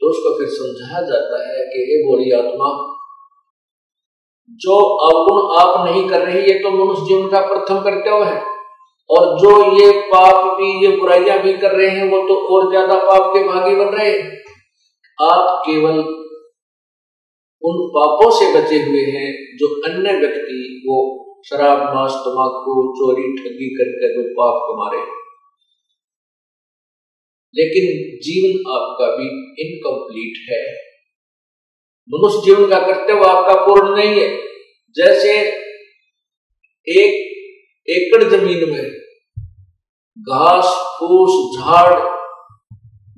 [0.00, 3.01] तो उसको फिर समझाया जाता है कि, हे बोली आत्मा
[4.50, 8.42] जो अवगुण आप नहीं कर रही, ये तो मनुष्य जीवन का प्रथम कर्तव्य है।
[9.10, 12.94] और जो ये पाप भी, ये बुराइयाँ भी कर रहे हैं, वो तो और ज़्यादा
[12.94, 14.42] पाप के भागी बन रहे हैं।
[15.22, 15.98] आप केवल
[17.62, 21.18] उन पापों से बचे हुए हैं, जो अन्य व्यक्ति, वो
[21.48, 25.20] शराब, मांस तमाकू चोरी, ठगी करके जो पाप कमा रहे हैं।
[27.54, 29.24] लेकिन जीवन आपका भी
[29.64, 30.91] इनकम्प्लीट है।
[32.10, 34.28] मनुष्य जीवन का कर्तव्य आपका पूर्ण नहीं है।
[34.96, 35.34] जैसे
[36.86, 37.20] एक
[37.88, 38.90] एकड़ ज़मीन में
[40.16, 40.64] घास,
[40.98, 41.94] फूस, झाड़,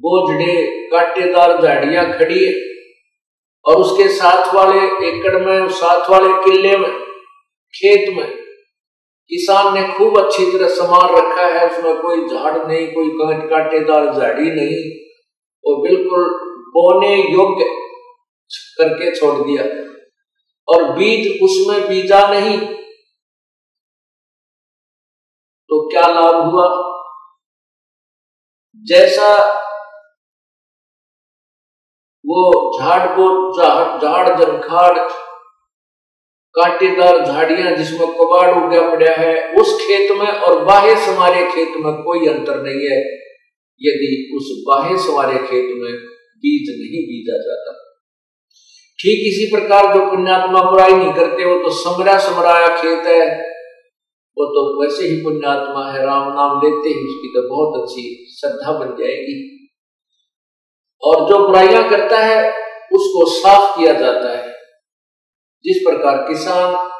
[0.01, 0.55] बोझड़े,
[0.89, 2.53] कांटेदार झाड़ियाँ खड़ी है
[3.65, 6.93] और उसके साथ वाले एकड़ में, साथ वाले किले में,
[7.75, 8.27] खेत में
[9.31, 14.13] किसान ने खूब अच्छी तरह सामान रखा है। उसमें कोई झाड़ नहीं, कोई कांट, कांटेदार
[14.15, 14.83] झाड़ी नहीं
[15.65, 16.25] वो बिल्कुल
[16.75, 17.65] बोने योग्य
[18.81, 19.85] करके छोड़ दिया।
[20.69, 22.59] और बीज उसमें बीजा नहीं।
[25.69, 26.91] तो क्या लाभ हुआ?
[28.77, 29.61] जैसा
[32.27, 33.53] वो झाड़ को
[34.01, 34.99] झाड़ जनखाड़
[36.59, 41.95] कांटेदार झाड़ियाँ जिसमें कबाड़ उगा पड़ा है, उस खेत में और बाहे सवारे खेत में
[41.95, 43.01] कोई अंतर नहीं है।
[43.83, 47.94] यदि उस बाहे सवारे खेत में बीज नहीं बीजा जाता।
[48.99, 53.41] ठीक इसी प्रकार जो पुण्यात्मा बुराई नहीं करते, वो तो समरा समराया खेत है।
[54.39, 58.73] वो तो वैसे ही पुण्यात्मा है, राम नाम लेते ही उसकी तो बहुत अच्छी श्रद्धा
[58.73, 59.69] बन जाएगी।
[61.03, 62.51] और जो बुराइयाँ करता है,
[62.93, 64.53] उसको साफ़ किया जाता है।
[65.65, 66.91] जिस प्रकार किसान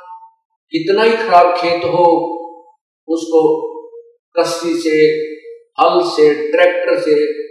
[0.71, 2.31] कितना ही खराब खेत हो,
[3.09, 3.71] उसको
[4.39, 4.97] कस्सी से,
[5.81, 7.45] हल से, ट्रैक्टर से,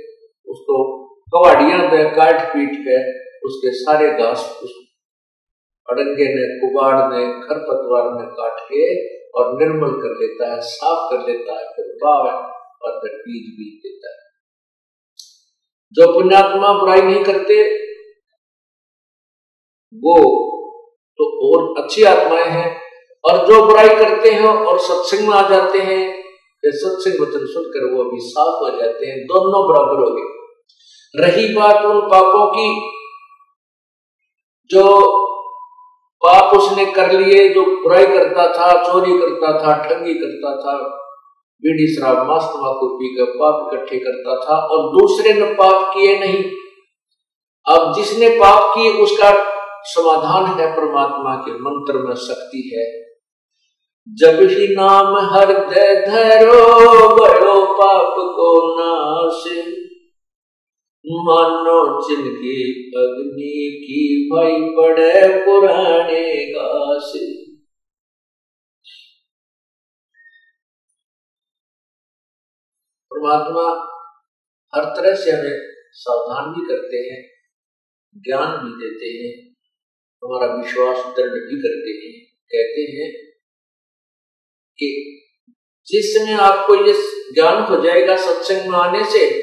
[0.52, 4.44] उसको कवाड़ियाँ काट पीट के उसके सारे घास
[5.88, 8.84] अड़ंगे ने कुबाड़ ने खरपतवार ने काट के
[9.32, 12.28] और निर्मल कर लेता है, साफ़ कर लेता है, फिर बाव
[12.82, 14.22] और फिर बीज बीज देता है।
[15.96, 17.58] जो पुण्यात्मा बुराई नहीं करते,
[19.94, 20.16] वो
[21.20, 22.82] तो और अच्छी आत्माएँ हैं,
[23.24, 26.02] और जो बुराई करते हैं और सत्संग में आ जाते हैं
[26.64, 30.28] सत्संग वचन सुनकर वो भी साफ़ हो जाते हैं, दोनों बराबर हो गए।
[31.16, 32.68] रही बात उन पापों की
[34.70, 35.08] जो
[36.26, 40.88] पाप उसने कर लिए, जो बुराई करता था, चोरी करता था, ठगी करता था,
[41.62, 46.44] बीड़ी शराब, मांस तमाकू पीकर पाप इकट्ठे करता था और दूसरे ने पाप किए नहीं।
[47.70, 49.32] अब जिसने पाप किए, उसका
[49.84, 53.04] समाधान है परमात्मा के मंत्र में शक्ति है।
[54.16, 59.74] जब ही नाम हृदय धरो, बड़ो पाप को नाश।
[61.08, 67.14] मानो जिनकी अग्नि की भाई पड़े पुराने घास
[73.12, 73.94] परमात्मा
[74.76, 77.32] हर तरह से हमें सावधान भी करते हैं,
[78.18, 79.56] ज्ञान भी देते हैं,
[80.24, 83.32] हमारा विश्वास दृढ़ भी करते हैं। कहते हैं
[84.78, 85.20] कि
[85.88, 86.94] जिस समय आपको ये
[87.34, 89.42] ज्ञान हो जाएगा सत्संग में आने से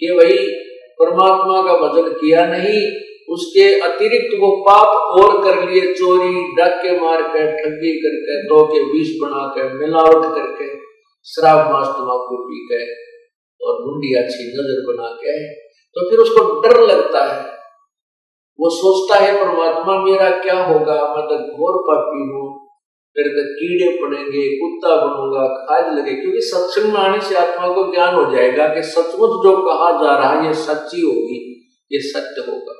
[0.00, 0.67] कि वही
[1.00, 2.80] परमात्मा का भजन किया नहीं,
[3.28, 8.80] उसके अतिरिक्त वो पाप और कर लिए, चोरी, डाके मार कर ठगी करके दो के
[8.88, 10.68] विष बना कर मिलावट करके
[11.26, 12.80] शराब मास तमाकू पी के
[13.60, 15.36] और मुंडी अच्छी नज़र बना के
[15.96, 17.40] तो फिर उसको डर लगता है।
[18.58, 20.96] वो सोचता है, परमात्मा मेरा क्या होगा?
[21.14, 22.47] मैं तो घोर पापी हूँ
[23.24, 28.14] तो कीड़े पड़ेंगे, कुत्ता बनूँगा, खाद लगे क्योंकि सत्संग में आने से आत्मा को ज्ञान
[28.14, 32.72] हो जाएगा कि सचमुच जो कहा जा रहा है, ये सच्ची होगी, ये सत्य होगा।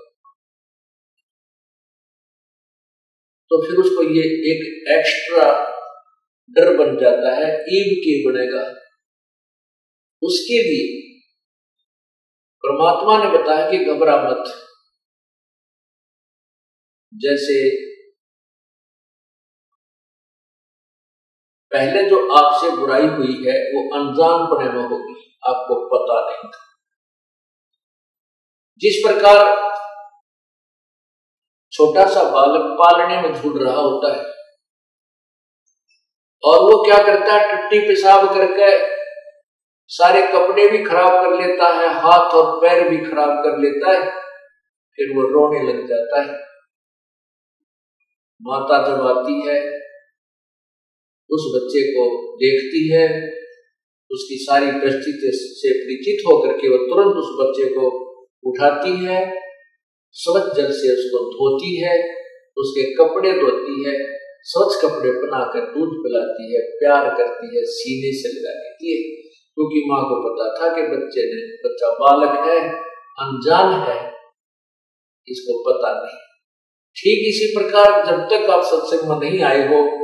[3.51, 5.69] तो फिर उसको ये एक एक्स्ट्रा
[6.51, 8.75] डर बन जाता है ईव के बनेगा।
[10.23, 11.09] उसके लिए
[12.67, 14.45] परमात्मा ने बताया कि घबरा मत।
[17.15, 17.88] जैसे
[21.73, 25.15] पहले जो आपसे बुराई हुई है, वो अनजान पने में होगी,
[25.49, 26.65] आपको पता नहीं था।
[28.83, 29.39] जिस प्रकार
[31.73, 34.25] छोटा सा बालक पालने में झूठ रहा होता है,
[36.43, 38.71] और वो क्या करता है, टट्टी पेशाब करके
[39.91, 44.11] सारे कपड़े भी खराब कर लेता है, हाथ और पैर भी खराब कर लेता है,
[44.99, 46.47] फिर वो रोने लग जाता है।
[48.41, 49.59] माता जब आती है
[51.31, 53.31] उस बच्चे को देखती है,
[54.11, 58.09] उसकी सारी परिस्थिति से परिचित होकर के वो तुरंत उस बच्चे को
[58.45, 59.35] उठाती है,
[60.13, 62.03] स्वच्छ जल से उसको धोती है,
[62.59, 68.29] उसके कपड़े धोती है, स्वच्छ कपड़े बनाकर दूध पिलाती है, प्यार करती है, सीने से
[68.29, 72.71] लगा देती है। क्योंकि माँ को पता था कि बच्चे ने, बच्चा बालक है,
[73.21, 74.13] अनजान है,
[75.29, 76.19] इसको पता नहीं।
[76.97, 79.98] ठीक इसी प्रकार जब तक आप सत्संग में नहीं आए हो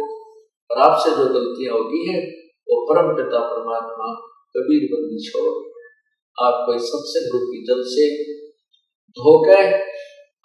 [0.71, 2.31] और आपसे जो गलतियाँ होती हैं,
[2.69, 4.15] वो परम पिता परमात्मा
[4.57, 5.75] कबीर बंदी छोड़
[6.45, 8.35] आपको इस सत्संग रूपी जल से
[9.17, 9.75] धोकर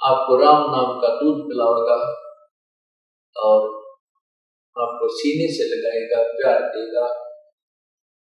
[0.05, 1.95] आपको राम नाम का दूध पिलाएगा
[3.35, 3.79] और
[4.77, 7.25] आपको सीने से लगाएगा, प्यार देगा।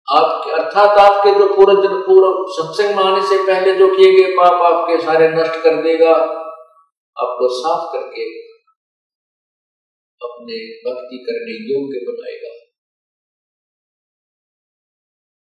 [0.07, 4.35] आपके, अर्थात आपके जो पूरे दिन पूरा सत्संग में आने से पहले जो किए गए
[4.35, 6.11] पाप आपके सारे नष्ट कर देगा।
[7.17, 8.44] आपको साफ़ करके
[10.25, 12.53] अपने भक्ति करने योग्य बनाएगा।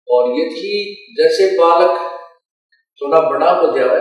[0.08, 0.72] और यदि
[1.18, 1.98] जैसे बालक
[3.00, 4.00] थोड़ा बड़ा हो जाए,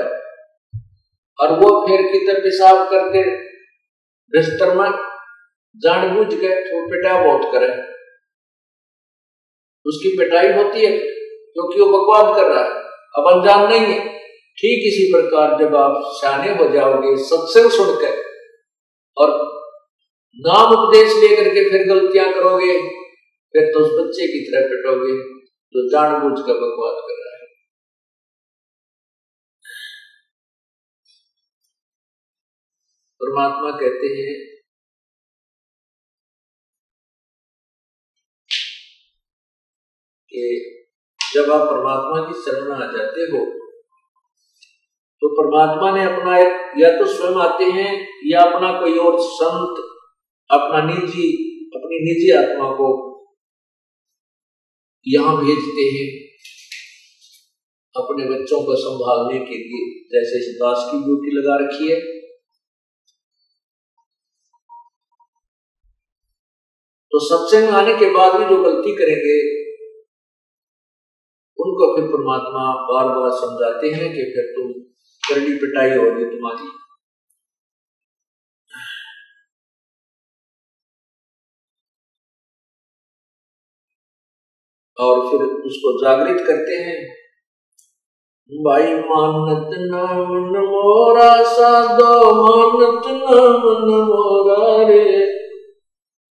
[1.39, 3.23] और वो फिर कितने पेशाब करते
[4.34, 4.89] बिस्तर में
[5.75, 7.67] जानबूझ के तो पिटा बहुत करे।
[9.86, 12.71] उसकी पिटाई होती है, क्योंकि वो बकवाद कर रहा है।
[13.17, 13.99] अब अनजान नहीं है।
[14.57, 18.17] ठीक इसी प्रकार जब आप शाने हो जाओगे, सत्संग सुनकर,
[19.17, 19.32] और
[20.38, 22.73] नाम उपदेश लेकर के फिर गलतियाँ करोगे,
[23.55, 25.15] फिर तो उस बच्चे की तरह पिटोगे,
[25.75, 27.47] जो जानबूझ कर बकवाद कर रहा है।
[33.21, 34.38] परमात्मा कहते हैं,
[40.32, 40.41] कि
[41.21, 43.45] जब आप परमात्मा की शरण आ जाते हो
[45.21, 46.38] तो परमात्मा ने अपना
[46.82, 47.93] या तो स्वयं आते हैं,
[48.25, 49.86] या अपना कोई और संत
[50.50, 51.28] अपना निजी,
[51.76, 52.88] अपनी निजी आत्मा को
[55.08, 56.08] यहाँ भेजते हैं
[57.95, 62.00] अपने बच्चों को संभालने के लिए। जैसे इस दास की ड्यूटी लगा रखी है।
[67.12, 69.38] तो सत्संग आने के बाद भी जो गलती करेंगे,
[71.60, 74.72] उनको फिर परमात्मा बार बार समझाते हैं कि फिर तुम
[75.24, 76.70] करनी पिटाई होगी तुम्हारी।
[85.00, 87.08] और फिर उसको जागृत करते हैं।
[88.52, 95.26] भाई मानत नाम मोरा, साधो मानत नाम मोरा रे।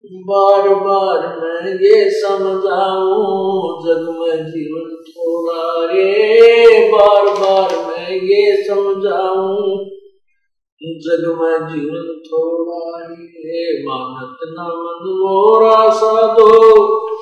[0.06, 3.14] बार बार मैं ये समझाऊ,
[3.82, 9.56] जग में जीवन थोड़ा रे। बार बार मैं ये समझाऊ,
[10.82, 17.13] जग में जीवन थोड़ा रे। मानत न मन मोरा, साधो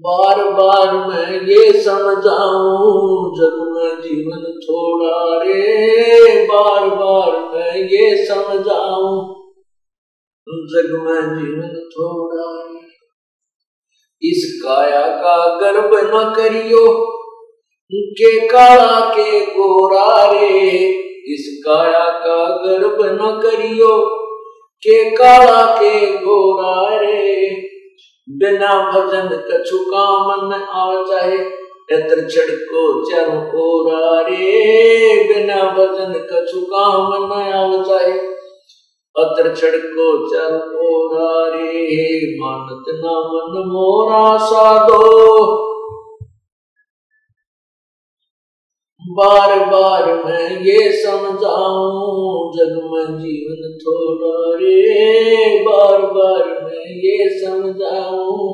[0.00, 9.34] बार बार मैं ये समझाऊं जग में जीवन थोड़ा रे बार बार मैं ये समझाऊं
[10.48, 12.60] जग में जीवन थोड़ा
[14.22, 17.16] इस काया का गर्व न करियो
[17.92, 20.80] के काला के गोरा रे।
[21.34, 24.04] इस काया का गर्व न करियो,
[24.78, 27.49] के काला के गोरा रे।
[28.38, 31.36] बिना भजन कछु काम न आव चाहे
[31.96, 38.12] एतर छड़को चारों ओरा रे बिना भजन कछु काम न आव चाहे,
[39.16, 45.70] अतर छड़को चल ओरा रे मानत न मन मोरा साधो।
[49.10, 56.59] बार बार मैं ये समझाऊं जग में जीवन थोड़ा रे। बार बार
[57.04, 58.50] ये समझाऊं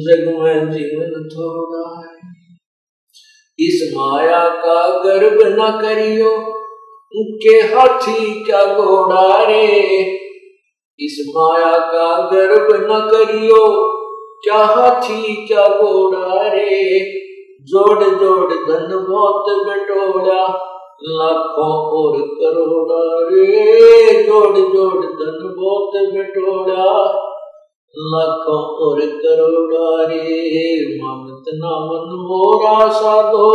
[0.00, 2.34] जग में जीवन थोड़ा है
[3.58, 6.30] इस माया का गर्भ न करियो
[7.42, 9.66] के हाथी क्या घोड़ा रे
[10.98, 13.62] इस माया का गर्भ न करियो
[14.44, 17.00] क्या हाथी क्या घोड़ा रे
[17.68, 20.42] जोड़ जोड़ धन बहुत बटोड़ा
[21.02, 26.94] लाखों और करोड़ा रे, जोड़ जोड़ धन बहुत बटोड़ा
[27.96, 33.50] लाखों और करोड़ा रे, मानत ना मन मोरा साधो।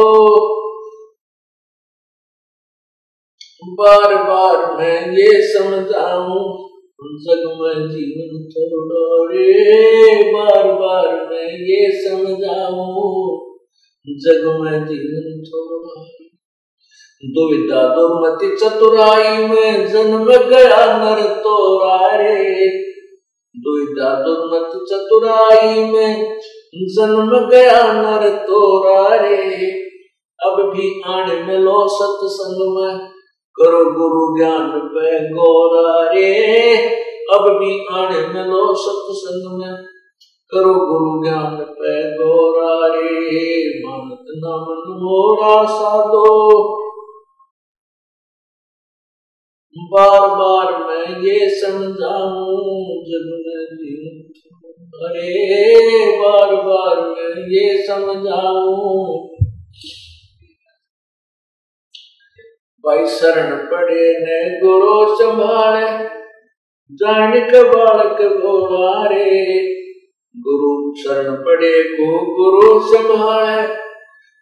[3.63, 6.67] बार बार मैं ये समझाऊं
[7.17, 13.39] जग में जीवन थोड़ा रे। बार बार मैं ये समझाऊं,
[14.07, 16.20] जग में जीवन थोड़ा
[17.25, 22.67] दुविधा दुर्मति चतुराई में जन्म गया नर तोरा रे।
[23.57, 26.39] दुविधा दुर्मति चतुराई में
[26.75, 29.71] जन्म गया नर तोरा रे।
[30.45, 32.99] अब भी आने मिलो सत्संग में,
[33.55, 36.73] करो गुरु ज्ञान पे गोरा रे।
[37.33, 39.83] अब भी आने मिलो सत्संग में,
[40.53, 44.61] करो गुरु ज्ञान पे गोरा रे। मानत नाम
[45.03, 46.80] मोरा साधो
[49.75, 52.57] बार बार मैं ये समझाऊं
[55.03, 59.27] अरे बार बार मैं ये समझाऊं।
[62.85, 65.87] भाई शरण पड़े ने गुरु संभाले
[66.91, 69.61] जान के बालक गोरा रे
[70.37, 73.67] गुरु शरण पड़े को गुरु संभाले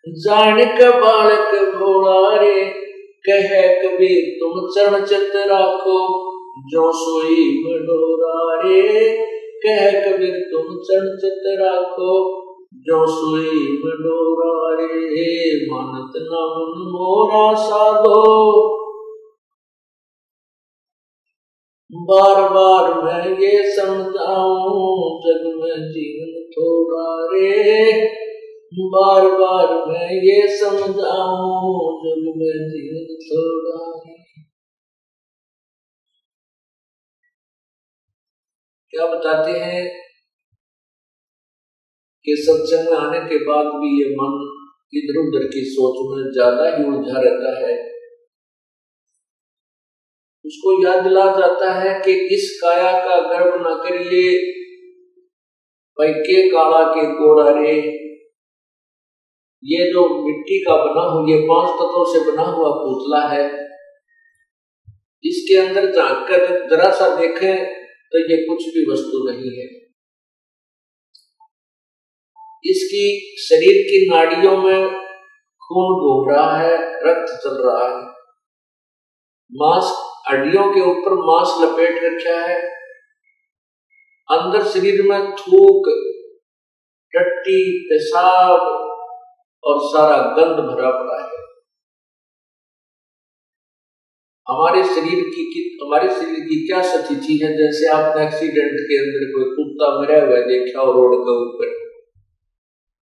[0.08, 2.20] जान का बालक भोला
[3.26, 9.18] कह कबीर तुम चरण चित राखो, जो सोई बडोरा रे।
[9.68, 12.40] कह कबीर तुम चरण चित राखो,
[12.74, 18.80] जो सोई बडोरा रे। मानत नाम मोरा साधो।
[21.94, 28.29] बार बार मैं ये समझाऊं, जग में जीवन थोड़ा रे।
[28.74, 34.00] बार बार मैं ये समझाऊं जग में थोड़ा
[38.94, 40.00] क्या बताते हैं?
[42.26, 44.56] कि सत्संग में आने के बाद भी ये मन
[44.94, 47.90] इधर उधर की सोच में ज़्यादा ही उलझा रहता है।
[50.46, 54.54] उसको याद दिला जाता है कि इस काया का गर्व न करिए
[56.00, 58.09] भाई के काला के गोरा रे
[59.64, 63.44] ये जो मिट्टी का बना हुआ, ये पाँच तत्वों से बना हुआ पुतला है।
[65.24, 67.66] इसके अंदर झाँक कर जरा सा देखें
[68.12, 69.68] तो ये कुछ भी वस्तु नहीं है।
[72.66, 73.04] इसकी
[73.38, 74.90] शरीर की नाड़ियों में
[75.62, 78.04] खून घूम रहा है, रक्त चल रहा है।
[79.52, 79.92] मांस,
[80.30, 82.58] हड्डियों के ऊपर मांस लपेट रखा है।
[84.30, 85.90] अंदर शरीर में थूक,
[87.14, 88.89] टट्टी, पेशाब
[89.64, 91.40] और सारा गंध भरा पड़ा है।
[94.48, 97.58] हमारे शरीर की, की हमारे शरीर की क्या स्थिति है?
[97.58, 101.90] जैसे आपने एक्सीडेंट के अंदर कोई कुत्ता मरा हुआ देखा और रोड के ऊपर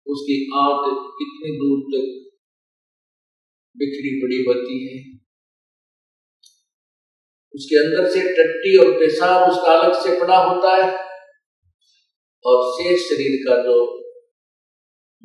[0.08, 2.28] उसकी आंत कितनी दूर तक
[3.78, 5.20] बिखरी पड़ी होती है।
[7.56, 11.08] उसके अंदर से टट्टी और पेशाब उसका अलग से पड़ा होता है।
[12.46, 14.00] और शेष शरीर का जो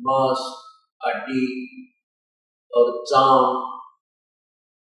[0.01, 0.62] मांस
[1.07, 1.73] हड्डी
[2.75, 3.79] और चाम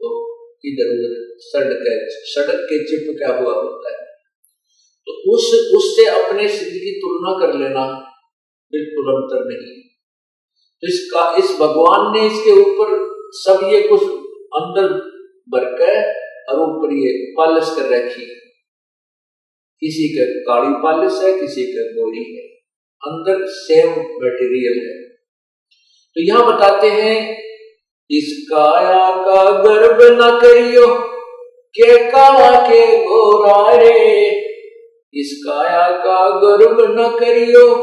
[0.00, 0.28] तो
[0.64, 4.08] इधर उधर सड़क सड़क के चिपका हुआ होता है?
[5.06, 8.04] तो उस, उससे अपने शरीर की तुलना कर लेना
[8.72, 9.80] बिल्कुल अंतर नहीं।
[10.80, 14.02] तो इसका, इस भगवान ने इसके ऊपर सब ये कुछ
[14.62, 14.92] अंदर
[15.48, 16.12] भर के
[16.52, 18.36] और ऊपर ये पालिश कर रखी है।
[19.80, 22.48] किसी का काली पालिश है, किसी का गोरी है।
[23.06, 25.07] अंदर सेम मटेरियल है।
[26.16, 27.38] तो यहाँ बताते हैं,
[28.10, 30.86] इस काया का गर्व न करियो,
[31.68, 34.28] के काला के गोरा रे।
[35.14, 37.74] इस काया का गर्व न करियो,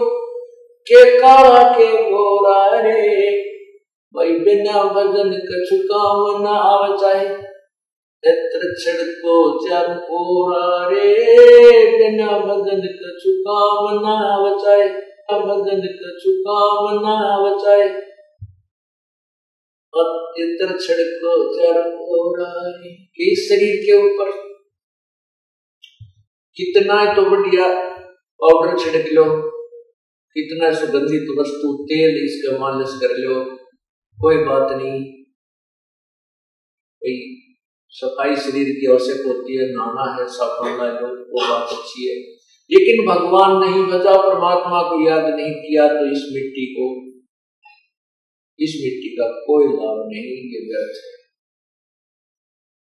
[0.82, 3.32] के काला के गोरा रे।
[4.16, 7.56] भाई, बिना वज़न कछु काम न आव चाहे
[8.28, 11.26] यत्र छिड़को चर पूरा रे।
[11.98, 14.90] बिना भगन कछु काम न ना बचाए
[15.32, 17.36] भगन कछु काम ना
[19.98, 22.80] बचाए इत्र छिड़को चर पूरा
[23.20, 24.46] इस शरीर के ऊपर
[26.58, 27.96] कितना तो बढ़िया?
[28.44, 29.52] पाउडर छिड़क लो।
[30.38, 33.46] कितना सुगंधित वस्तु, तेल इसका मालिश कर लो।
[34.22, 35.02] कोई बात नहीं।
[36.96, 37.36] भाई,
[37.90, 42.16] सफ़ाई शरीर की आवश्यक होती है। नाना है साफ़ होना है वो बात अच्छी है।
[42.72, 47.15] लेकिन भगवान नहीं बचा, परमात्मा को याद नहीं किया तो इस मिट्टी को
[48.60, 51.16] इस मिट्टी का कोई लाभ नहीं ये व्यर्थ है।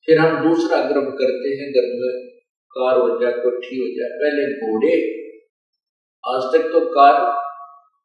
[0.05, 2.39] फिर हम दूसरा गर्भ करते हैं, गर्भ में
[2.71, 5.19] कार हो जाए, कोठी हो जाए, पहले घोड़े।
[6.27, 7.39] आज तक तो कार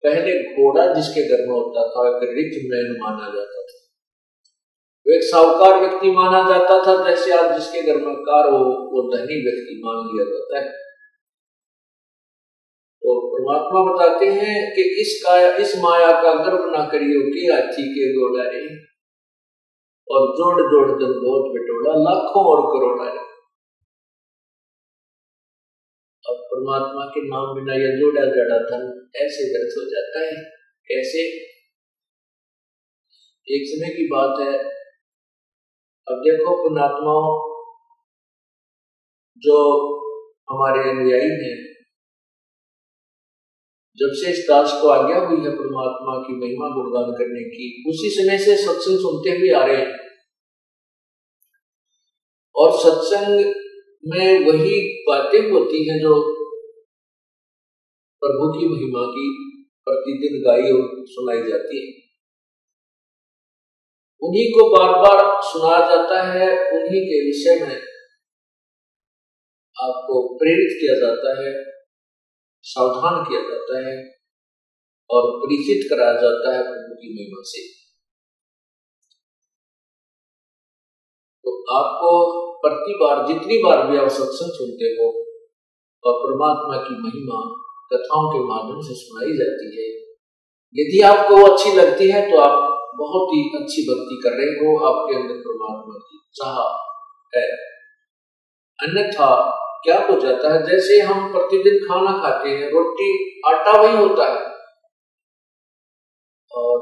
[0.02, 3.80] पहले घोड़ा जिसके घर में होता था, एक रिच मैन माना जाता था।
[5.06, 9.16] वो एक साहूकार व्यक्ति माना जाता था, जैसे आज जिसके घर में कार हो, वो
[9.16, 10.83] धनी व्यक्ति मान लिया जाता है।
[13.44, 18.12] परमात्मा बताते हैं कि इस काया, इस माया का गर्व ना करियो कि हाथी के
[18.12, 18.76] गोड़ा रे।
[20.10, 23.18] और जोड़ जोड़ जब बहुत बिटोड़ा, लाखों और करोड़ा रे।
[26.28, 30.50] अब परमात्मा के नाम बिना यह जोड़ा जड़ा धन ऐसे व्यर्थ हो जाता है।
[30.84, 31.36] कैसे?
[33.48, 34.58] एक समय की बात है।
[36.08, 37.54] अब देखो पुणात्माओं
[39.38, 39.84] जो
[40.50, 41.63] हमारे अनुयायी हैं
[43.96, 48.10] जब से इस दास को आज्ञा हुई है परमात्मा की महिमा गुणगान करने की, उसी
[48.10, 49.98] समय से सत्संग सुनते हुए आ रहे हैं।
[52.56, 53.54] और सत्संग
[54.06, 56.34] में वही बातें होती हैं जो
[58.20, 62.04] प्रभु की महिमा की प्रतिदिन गाई और सुनाई जाती है।
[64.22, 67.76] उन्हीं को बार बार सुनाया जाता है, उन्हीं के विषय में
[69.82, 71.73] आपको प्रेरित किया जाता है।
[72.64, 73.94] सावधान किया जाता है
[75.10, 77.62] और परिचित कराया जाता है प्रभु की महिमा से।
[81.44, 82.10] तो आपको
[82.62, 85.08] प्रति बार, जितनी बार भी आप सत्संग सुनते हो,
[86.04, 87.40] और परमात्मा की महिमा
[87.92, 89.88] कथाओं के माध्यम से सुनाई जाती है,
[90.74, 92.56] यदि आपको वो अच्छी लगती है तो आप
[92.98, 96.58] बहुत ही अच्छी भक्ति कर रहे हो। आपके अंदर परमात्मा की चाह
[97.32, 97.44] है।
[98.78, 99.28] अन्यथा
[99.84, 100.66] क्या हो जाता है?
[100.66, 104.54] जैसे हम प्रतिदिन खाना खाते हैं, रोटी, आटा वही होता है।
[106.52, 106.78] और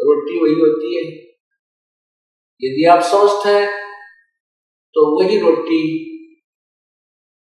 [0.00, 1.28] रोटी वही होती है।
[2.62, 3.66] यदि आप स्वस्थ हैं
[4.94, 5.80] तो वही रोटी,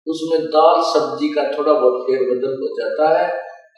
[0.08, 3.30] उसमें दाल सब्ज़ी का थोड़ा बहुत फेरबदल हो जाता है।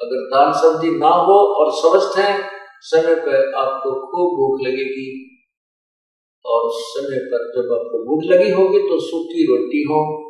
[0.03, 2.51] अगर दाल सब्ज़ी ना हो और स्वस्थ है,
[2.81, 5.27] समय पर आपको खूब भूख लगेगी।
[6.47, 10.30] और समय पर जब आपको भूख लगी होगी तो सूखी रोटी हो।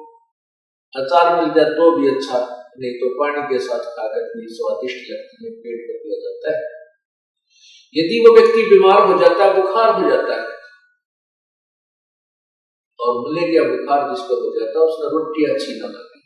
[0.95, 2.39] अचार मिल जाए तो भी अच्छा
[2.81, 6.61] नहीं तो पानी के साथ खाकर भी स्वादिष्ट लगती है, पेट कर दिया जाता है।
[7.95, 10.47] यदि वो व्यक्ति बीमार हो जाता है, बुखार हो जाता है,
[13.01, 16.19] और मलेरिया बुखार जिसको हो जाता है, उसमें रोटी अच्छी ना लगती।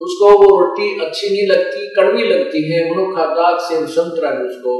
[0.00, 4.74] उसको वो रोटी अच्छी नहीं लगती, कड़वी लगती है, मनुखा दाग से संतरा उसको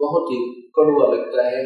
[0.00, 0.38] बहुत ही
[0.78, 1.64] कड़वा लगता है।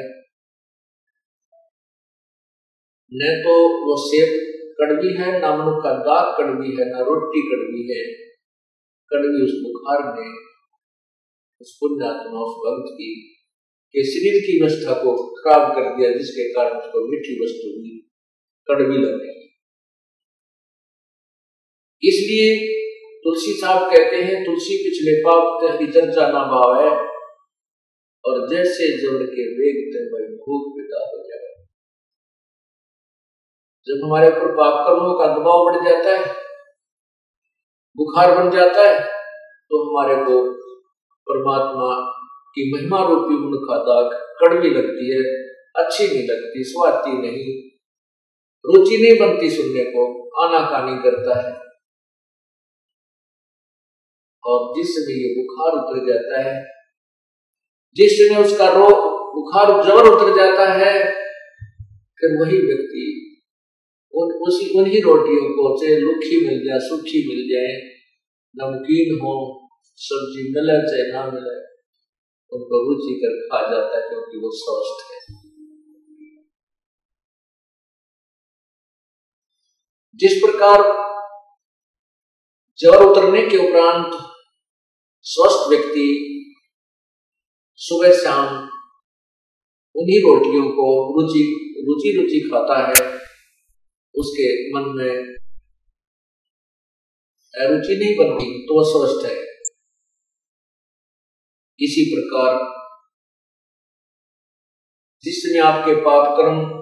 [3.13, 3.55] न तो
[3.87, 4.50] वो सेब
[4.81, 8.31] कड़वी है, ना मनुखा दाग कड़वी है, ना रोटी कड़वी है।
[9.11, 10.29] कड़वी उस बुखार ने,
[11.61, 13.37] उस पुण्यात्मा उस भक्त की,
[13.95, 18.11] के शरीर की व्यवस्था को खराब कर दिया, जिसके कारण उसको मीठी वस्तु भी
[18.69, 19.31] कड़वी लगने
[22.03, 22.77] इसलिए
[23.25, 26.91] तुलसी साहब कहते हैं, तुलसी पिछले पाप इधर जाना भाव है,
[28.25, 29.81] और जैसे जोड़ के वेग
[30.15, 31.30] वही भूख पिता हो जाए।
[33.91, 36.35] जब हमारे ऊपर पाप कर्मों का दबाव बढ़ जाता है,
[37.97, 38.99] बुखार बन जाता है
[39.71, 40.37] तो हमारे को
[41.27, 41.89] परमात्मा
[42.55, 45.23] की महिमा रूपी उनका दाग कड़वी लगती है,
[45.77, 47.45] अच्छी नहीं लगती, स्वाती नहीं।
[48.65, 50.05] रुचि नहीं बनती सुनने को,
[50.45, 51.53] आनाकानी करता है।
[54.45, 56.59] और जिस समय ये बुखार उतर जाता है
[57.97, 60.93] जिस समय उसका रोग बुखार जबर उतर जाता है,
[62.19, 63.30] फिर वही व्यक्ति
[64.41, 67.73] उसी उन्हीं रोटियों को चाहे लुखी मिल जाए, सूखी मिल जाए,
[68.57, 69.35] नमकीन हो,
[69.97, 71.71] सब्ज़ी मिले, चाहे ना मिले
[72.53, 75.21] उनको रुचि कर खा जाता है क्योंकि वो स्वस्थ है।
[80.17, 80.83] जिस प्रकार
[82.79, 84.13] जबर उतरने के उपरांत
[85.23, 86.27] स्वस्थ व्यक्ति
[87.75, 88.57] सुबह शाम
[89.97, 91.45] उन्हीं रोटियों को रुचि
[91.89, 93.20] रुचि रुचि खाता है
[94.15, 95.41] उसके मन में
[97.55, 99.39] रुचि नहीं बनती तो वह स्वस्थ है।
[101.81, 102.81] इसी प्रकार
[105.25, 106.81] जिसमें आपके पाप कर्म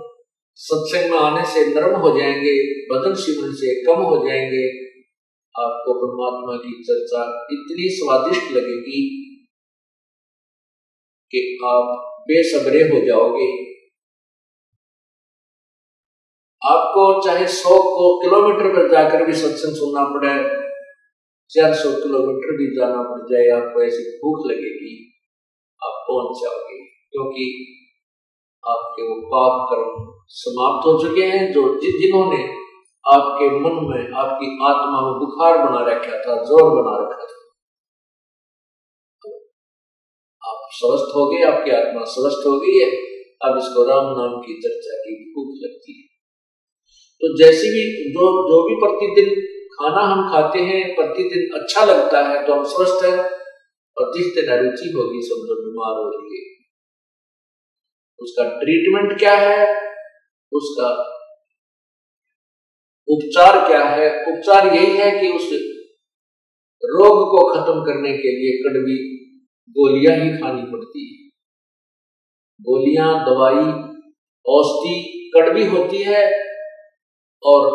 [0.54, 4.66] सत्संग में आने से नरम हो जाएँगे, बदन शिवन से कम हो जाएँगे,
[5.54, 7.22] आपको परमात्मा की चर्चा
[7.52, 9.00] इतनी स्वादिष्ट लगेगी
[11.32, 13.77] कि आप बेसबरे हो जाओगे।
[17.20, 20.32] चाहे सौ को किलोमीटर पर जाकर भी सत्संग सुनना पड़े
[21.50, 24.94] चार सौ किलोमीटर भी जाना पड़ जाए, आपको ऐसी भूख लगेगी,
[25.82, 26.78] आप पहुँच जाओगे।
[27.12, 27.44] क्योंकि
[28.64, 32.40] आपके वो पाप कर्म समाप्त हो चुके हैं, जो जिन्होंने
[33.04, 37.36] आपके मन में आपकी आत्मा में बुखार बना रखा था, ज़ोर बना रखा था।
[40.42, 42.90] आप स्वस्थ हो गए, आपकी आत्मा स्वस्थ हो गई है।
[43.42, 46.07] अब इसको राम नाम की चर्चा की भूख लगती है।
[47.22, 49.40] तो जैसे भी जो जो भी प्रतिदिन
[49.72, 53.18] खाना हम खाते हैं, प्रतिदिन अच्छा लगता है तो हम स्वस्थ है,
[53.96, 56.64] और जिस दिन अरुचि होगी समझो बीमार हो होगी।
[58.20, 59.76] उसका ट्रीटमेंट क्या है?
[60.52, 60.88] उसका
[63.08, 64.24] उपचार क्या है?
[64.32, 65.48] उपचार यही है कि उस
[66.84, 68.96] रोग को खत्म करने के लिए कड़वी
[69.76, 71.28] गोलियाँ ही खानी पड़ती है।
[72.60, 73.82] गोलियाँ, दवाई,
[74.46, 76.47] औषधि कड़वी होती है
[77.48, 77.66] और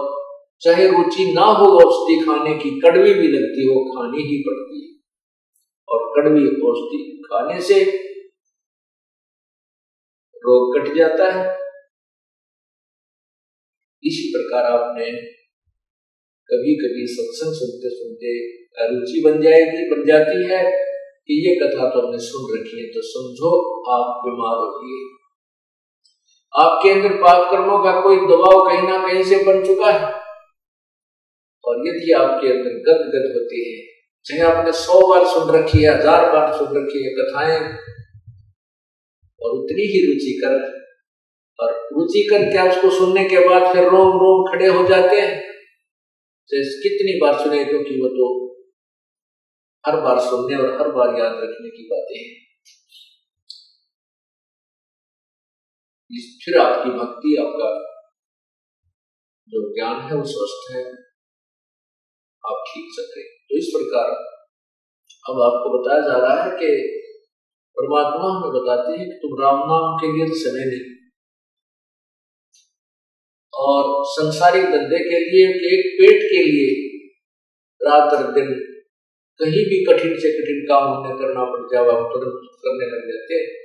[0.61, 4.91] चाहे रुचि ना हो औषधि खाने की, कड़वी भी लगती हो, खानी ही पड़ती है।
[5.89, 7.83] और कड़वी औषधि खाने से
[10.43, 11.45] रोग कट जाता है।
[14.03, 15.05] इसी प्रकार आपने
[16.49, 18.31] कभी कभी सत्संग सुनते सुनते
[18.95, 20.63] रुचि बन जाएगी, बन जाती है
[21.27, 23.51] कि ये कथा तो हमने सुन रखी है तो समझो
[23.91, 25.22] आप बीमार हो गए
[26.55, 30.11] आपके अंदर पाप कर्मों का कोई दबाव कहीं ना कहीं से बन चुका है?
[31.63, 33.81] और यदि आपके अंदर गद गद होती है।
[34.25, 37.57] चाहे आपने सौ बार सुन रखी है, हज़ार बार सुन रखी है कथाएँ,
[39.41, 40.55] और उतनी ही रुचि कर,
[41.59, 45.41] और रुचि कर क्या उसको सुनने के बाद फिर रोम रोम खड़े हो जाते हैं?
[46.49, 47.65] जैसे कितनी बार सुने?
[47.65, 48.29] क्योंकि वो तो
[49.85, 52.52] हर बार सुनने और हर बार याद रखने की बातें हैं।
[56.43, 57.69] फिर आपकी भक्ति आपका
[59.49, 60.83] जो ज्ञान है, वो स्वस्थ है।
[62.43, 64.11] आप ठीक सके तो इस प्रकार
[65.25, 66.69] अब आपको बताया जा रहा है कि
[67.77, 70.91] परमात्मा हमें बताते हैं कि तुम राम नाम के लिए तो समय नहीं।
[73.53, 76.69] और संसारिक धंधे के लिए, एक पेट के लिए
[77.81, 78.53] रात और दिन
[79.39, 83.35] कहीं भी कठिन से कठिन काम हमें करना पड़ जाए हम तुरंत करने लग जाते
[83.35, 83.62] हैं।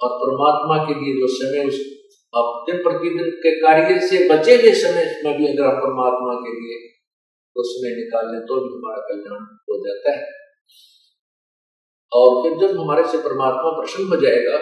[0.00, 1.78] और परमात्मा के लिए जो समय उस
[2.68, 6.76] दिन प्रतिदिन के कार्य से बचे हुए समय में भी अगर हम परमात्मा के लिए
[7.56, 10.26] तो समय निकाल लें तो भी हमारा कल्याण हो जाता है।
[12.12, 14.58] और फिर जब हमारे से परमात्मा प्रसन्न हो जाएगा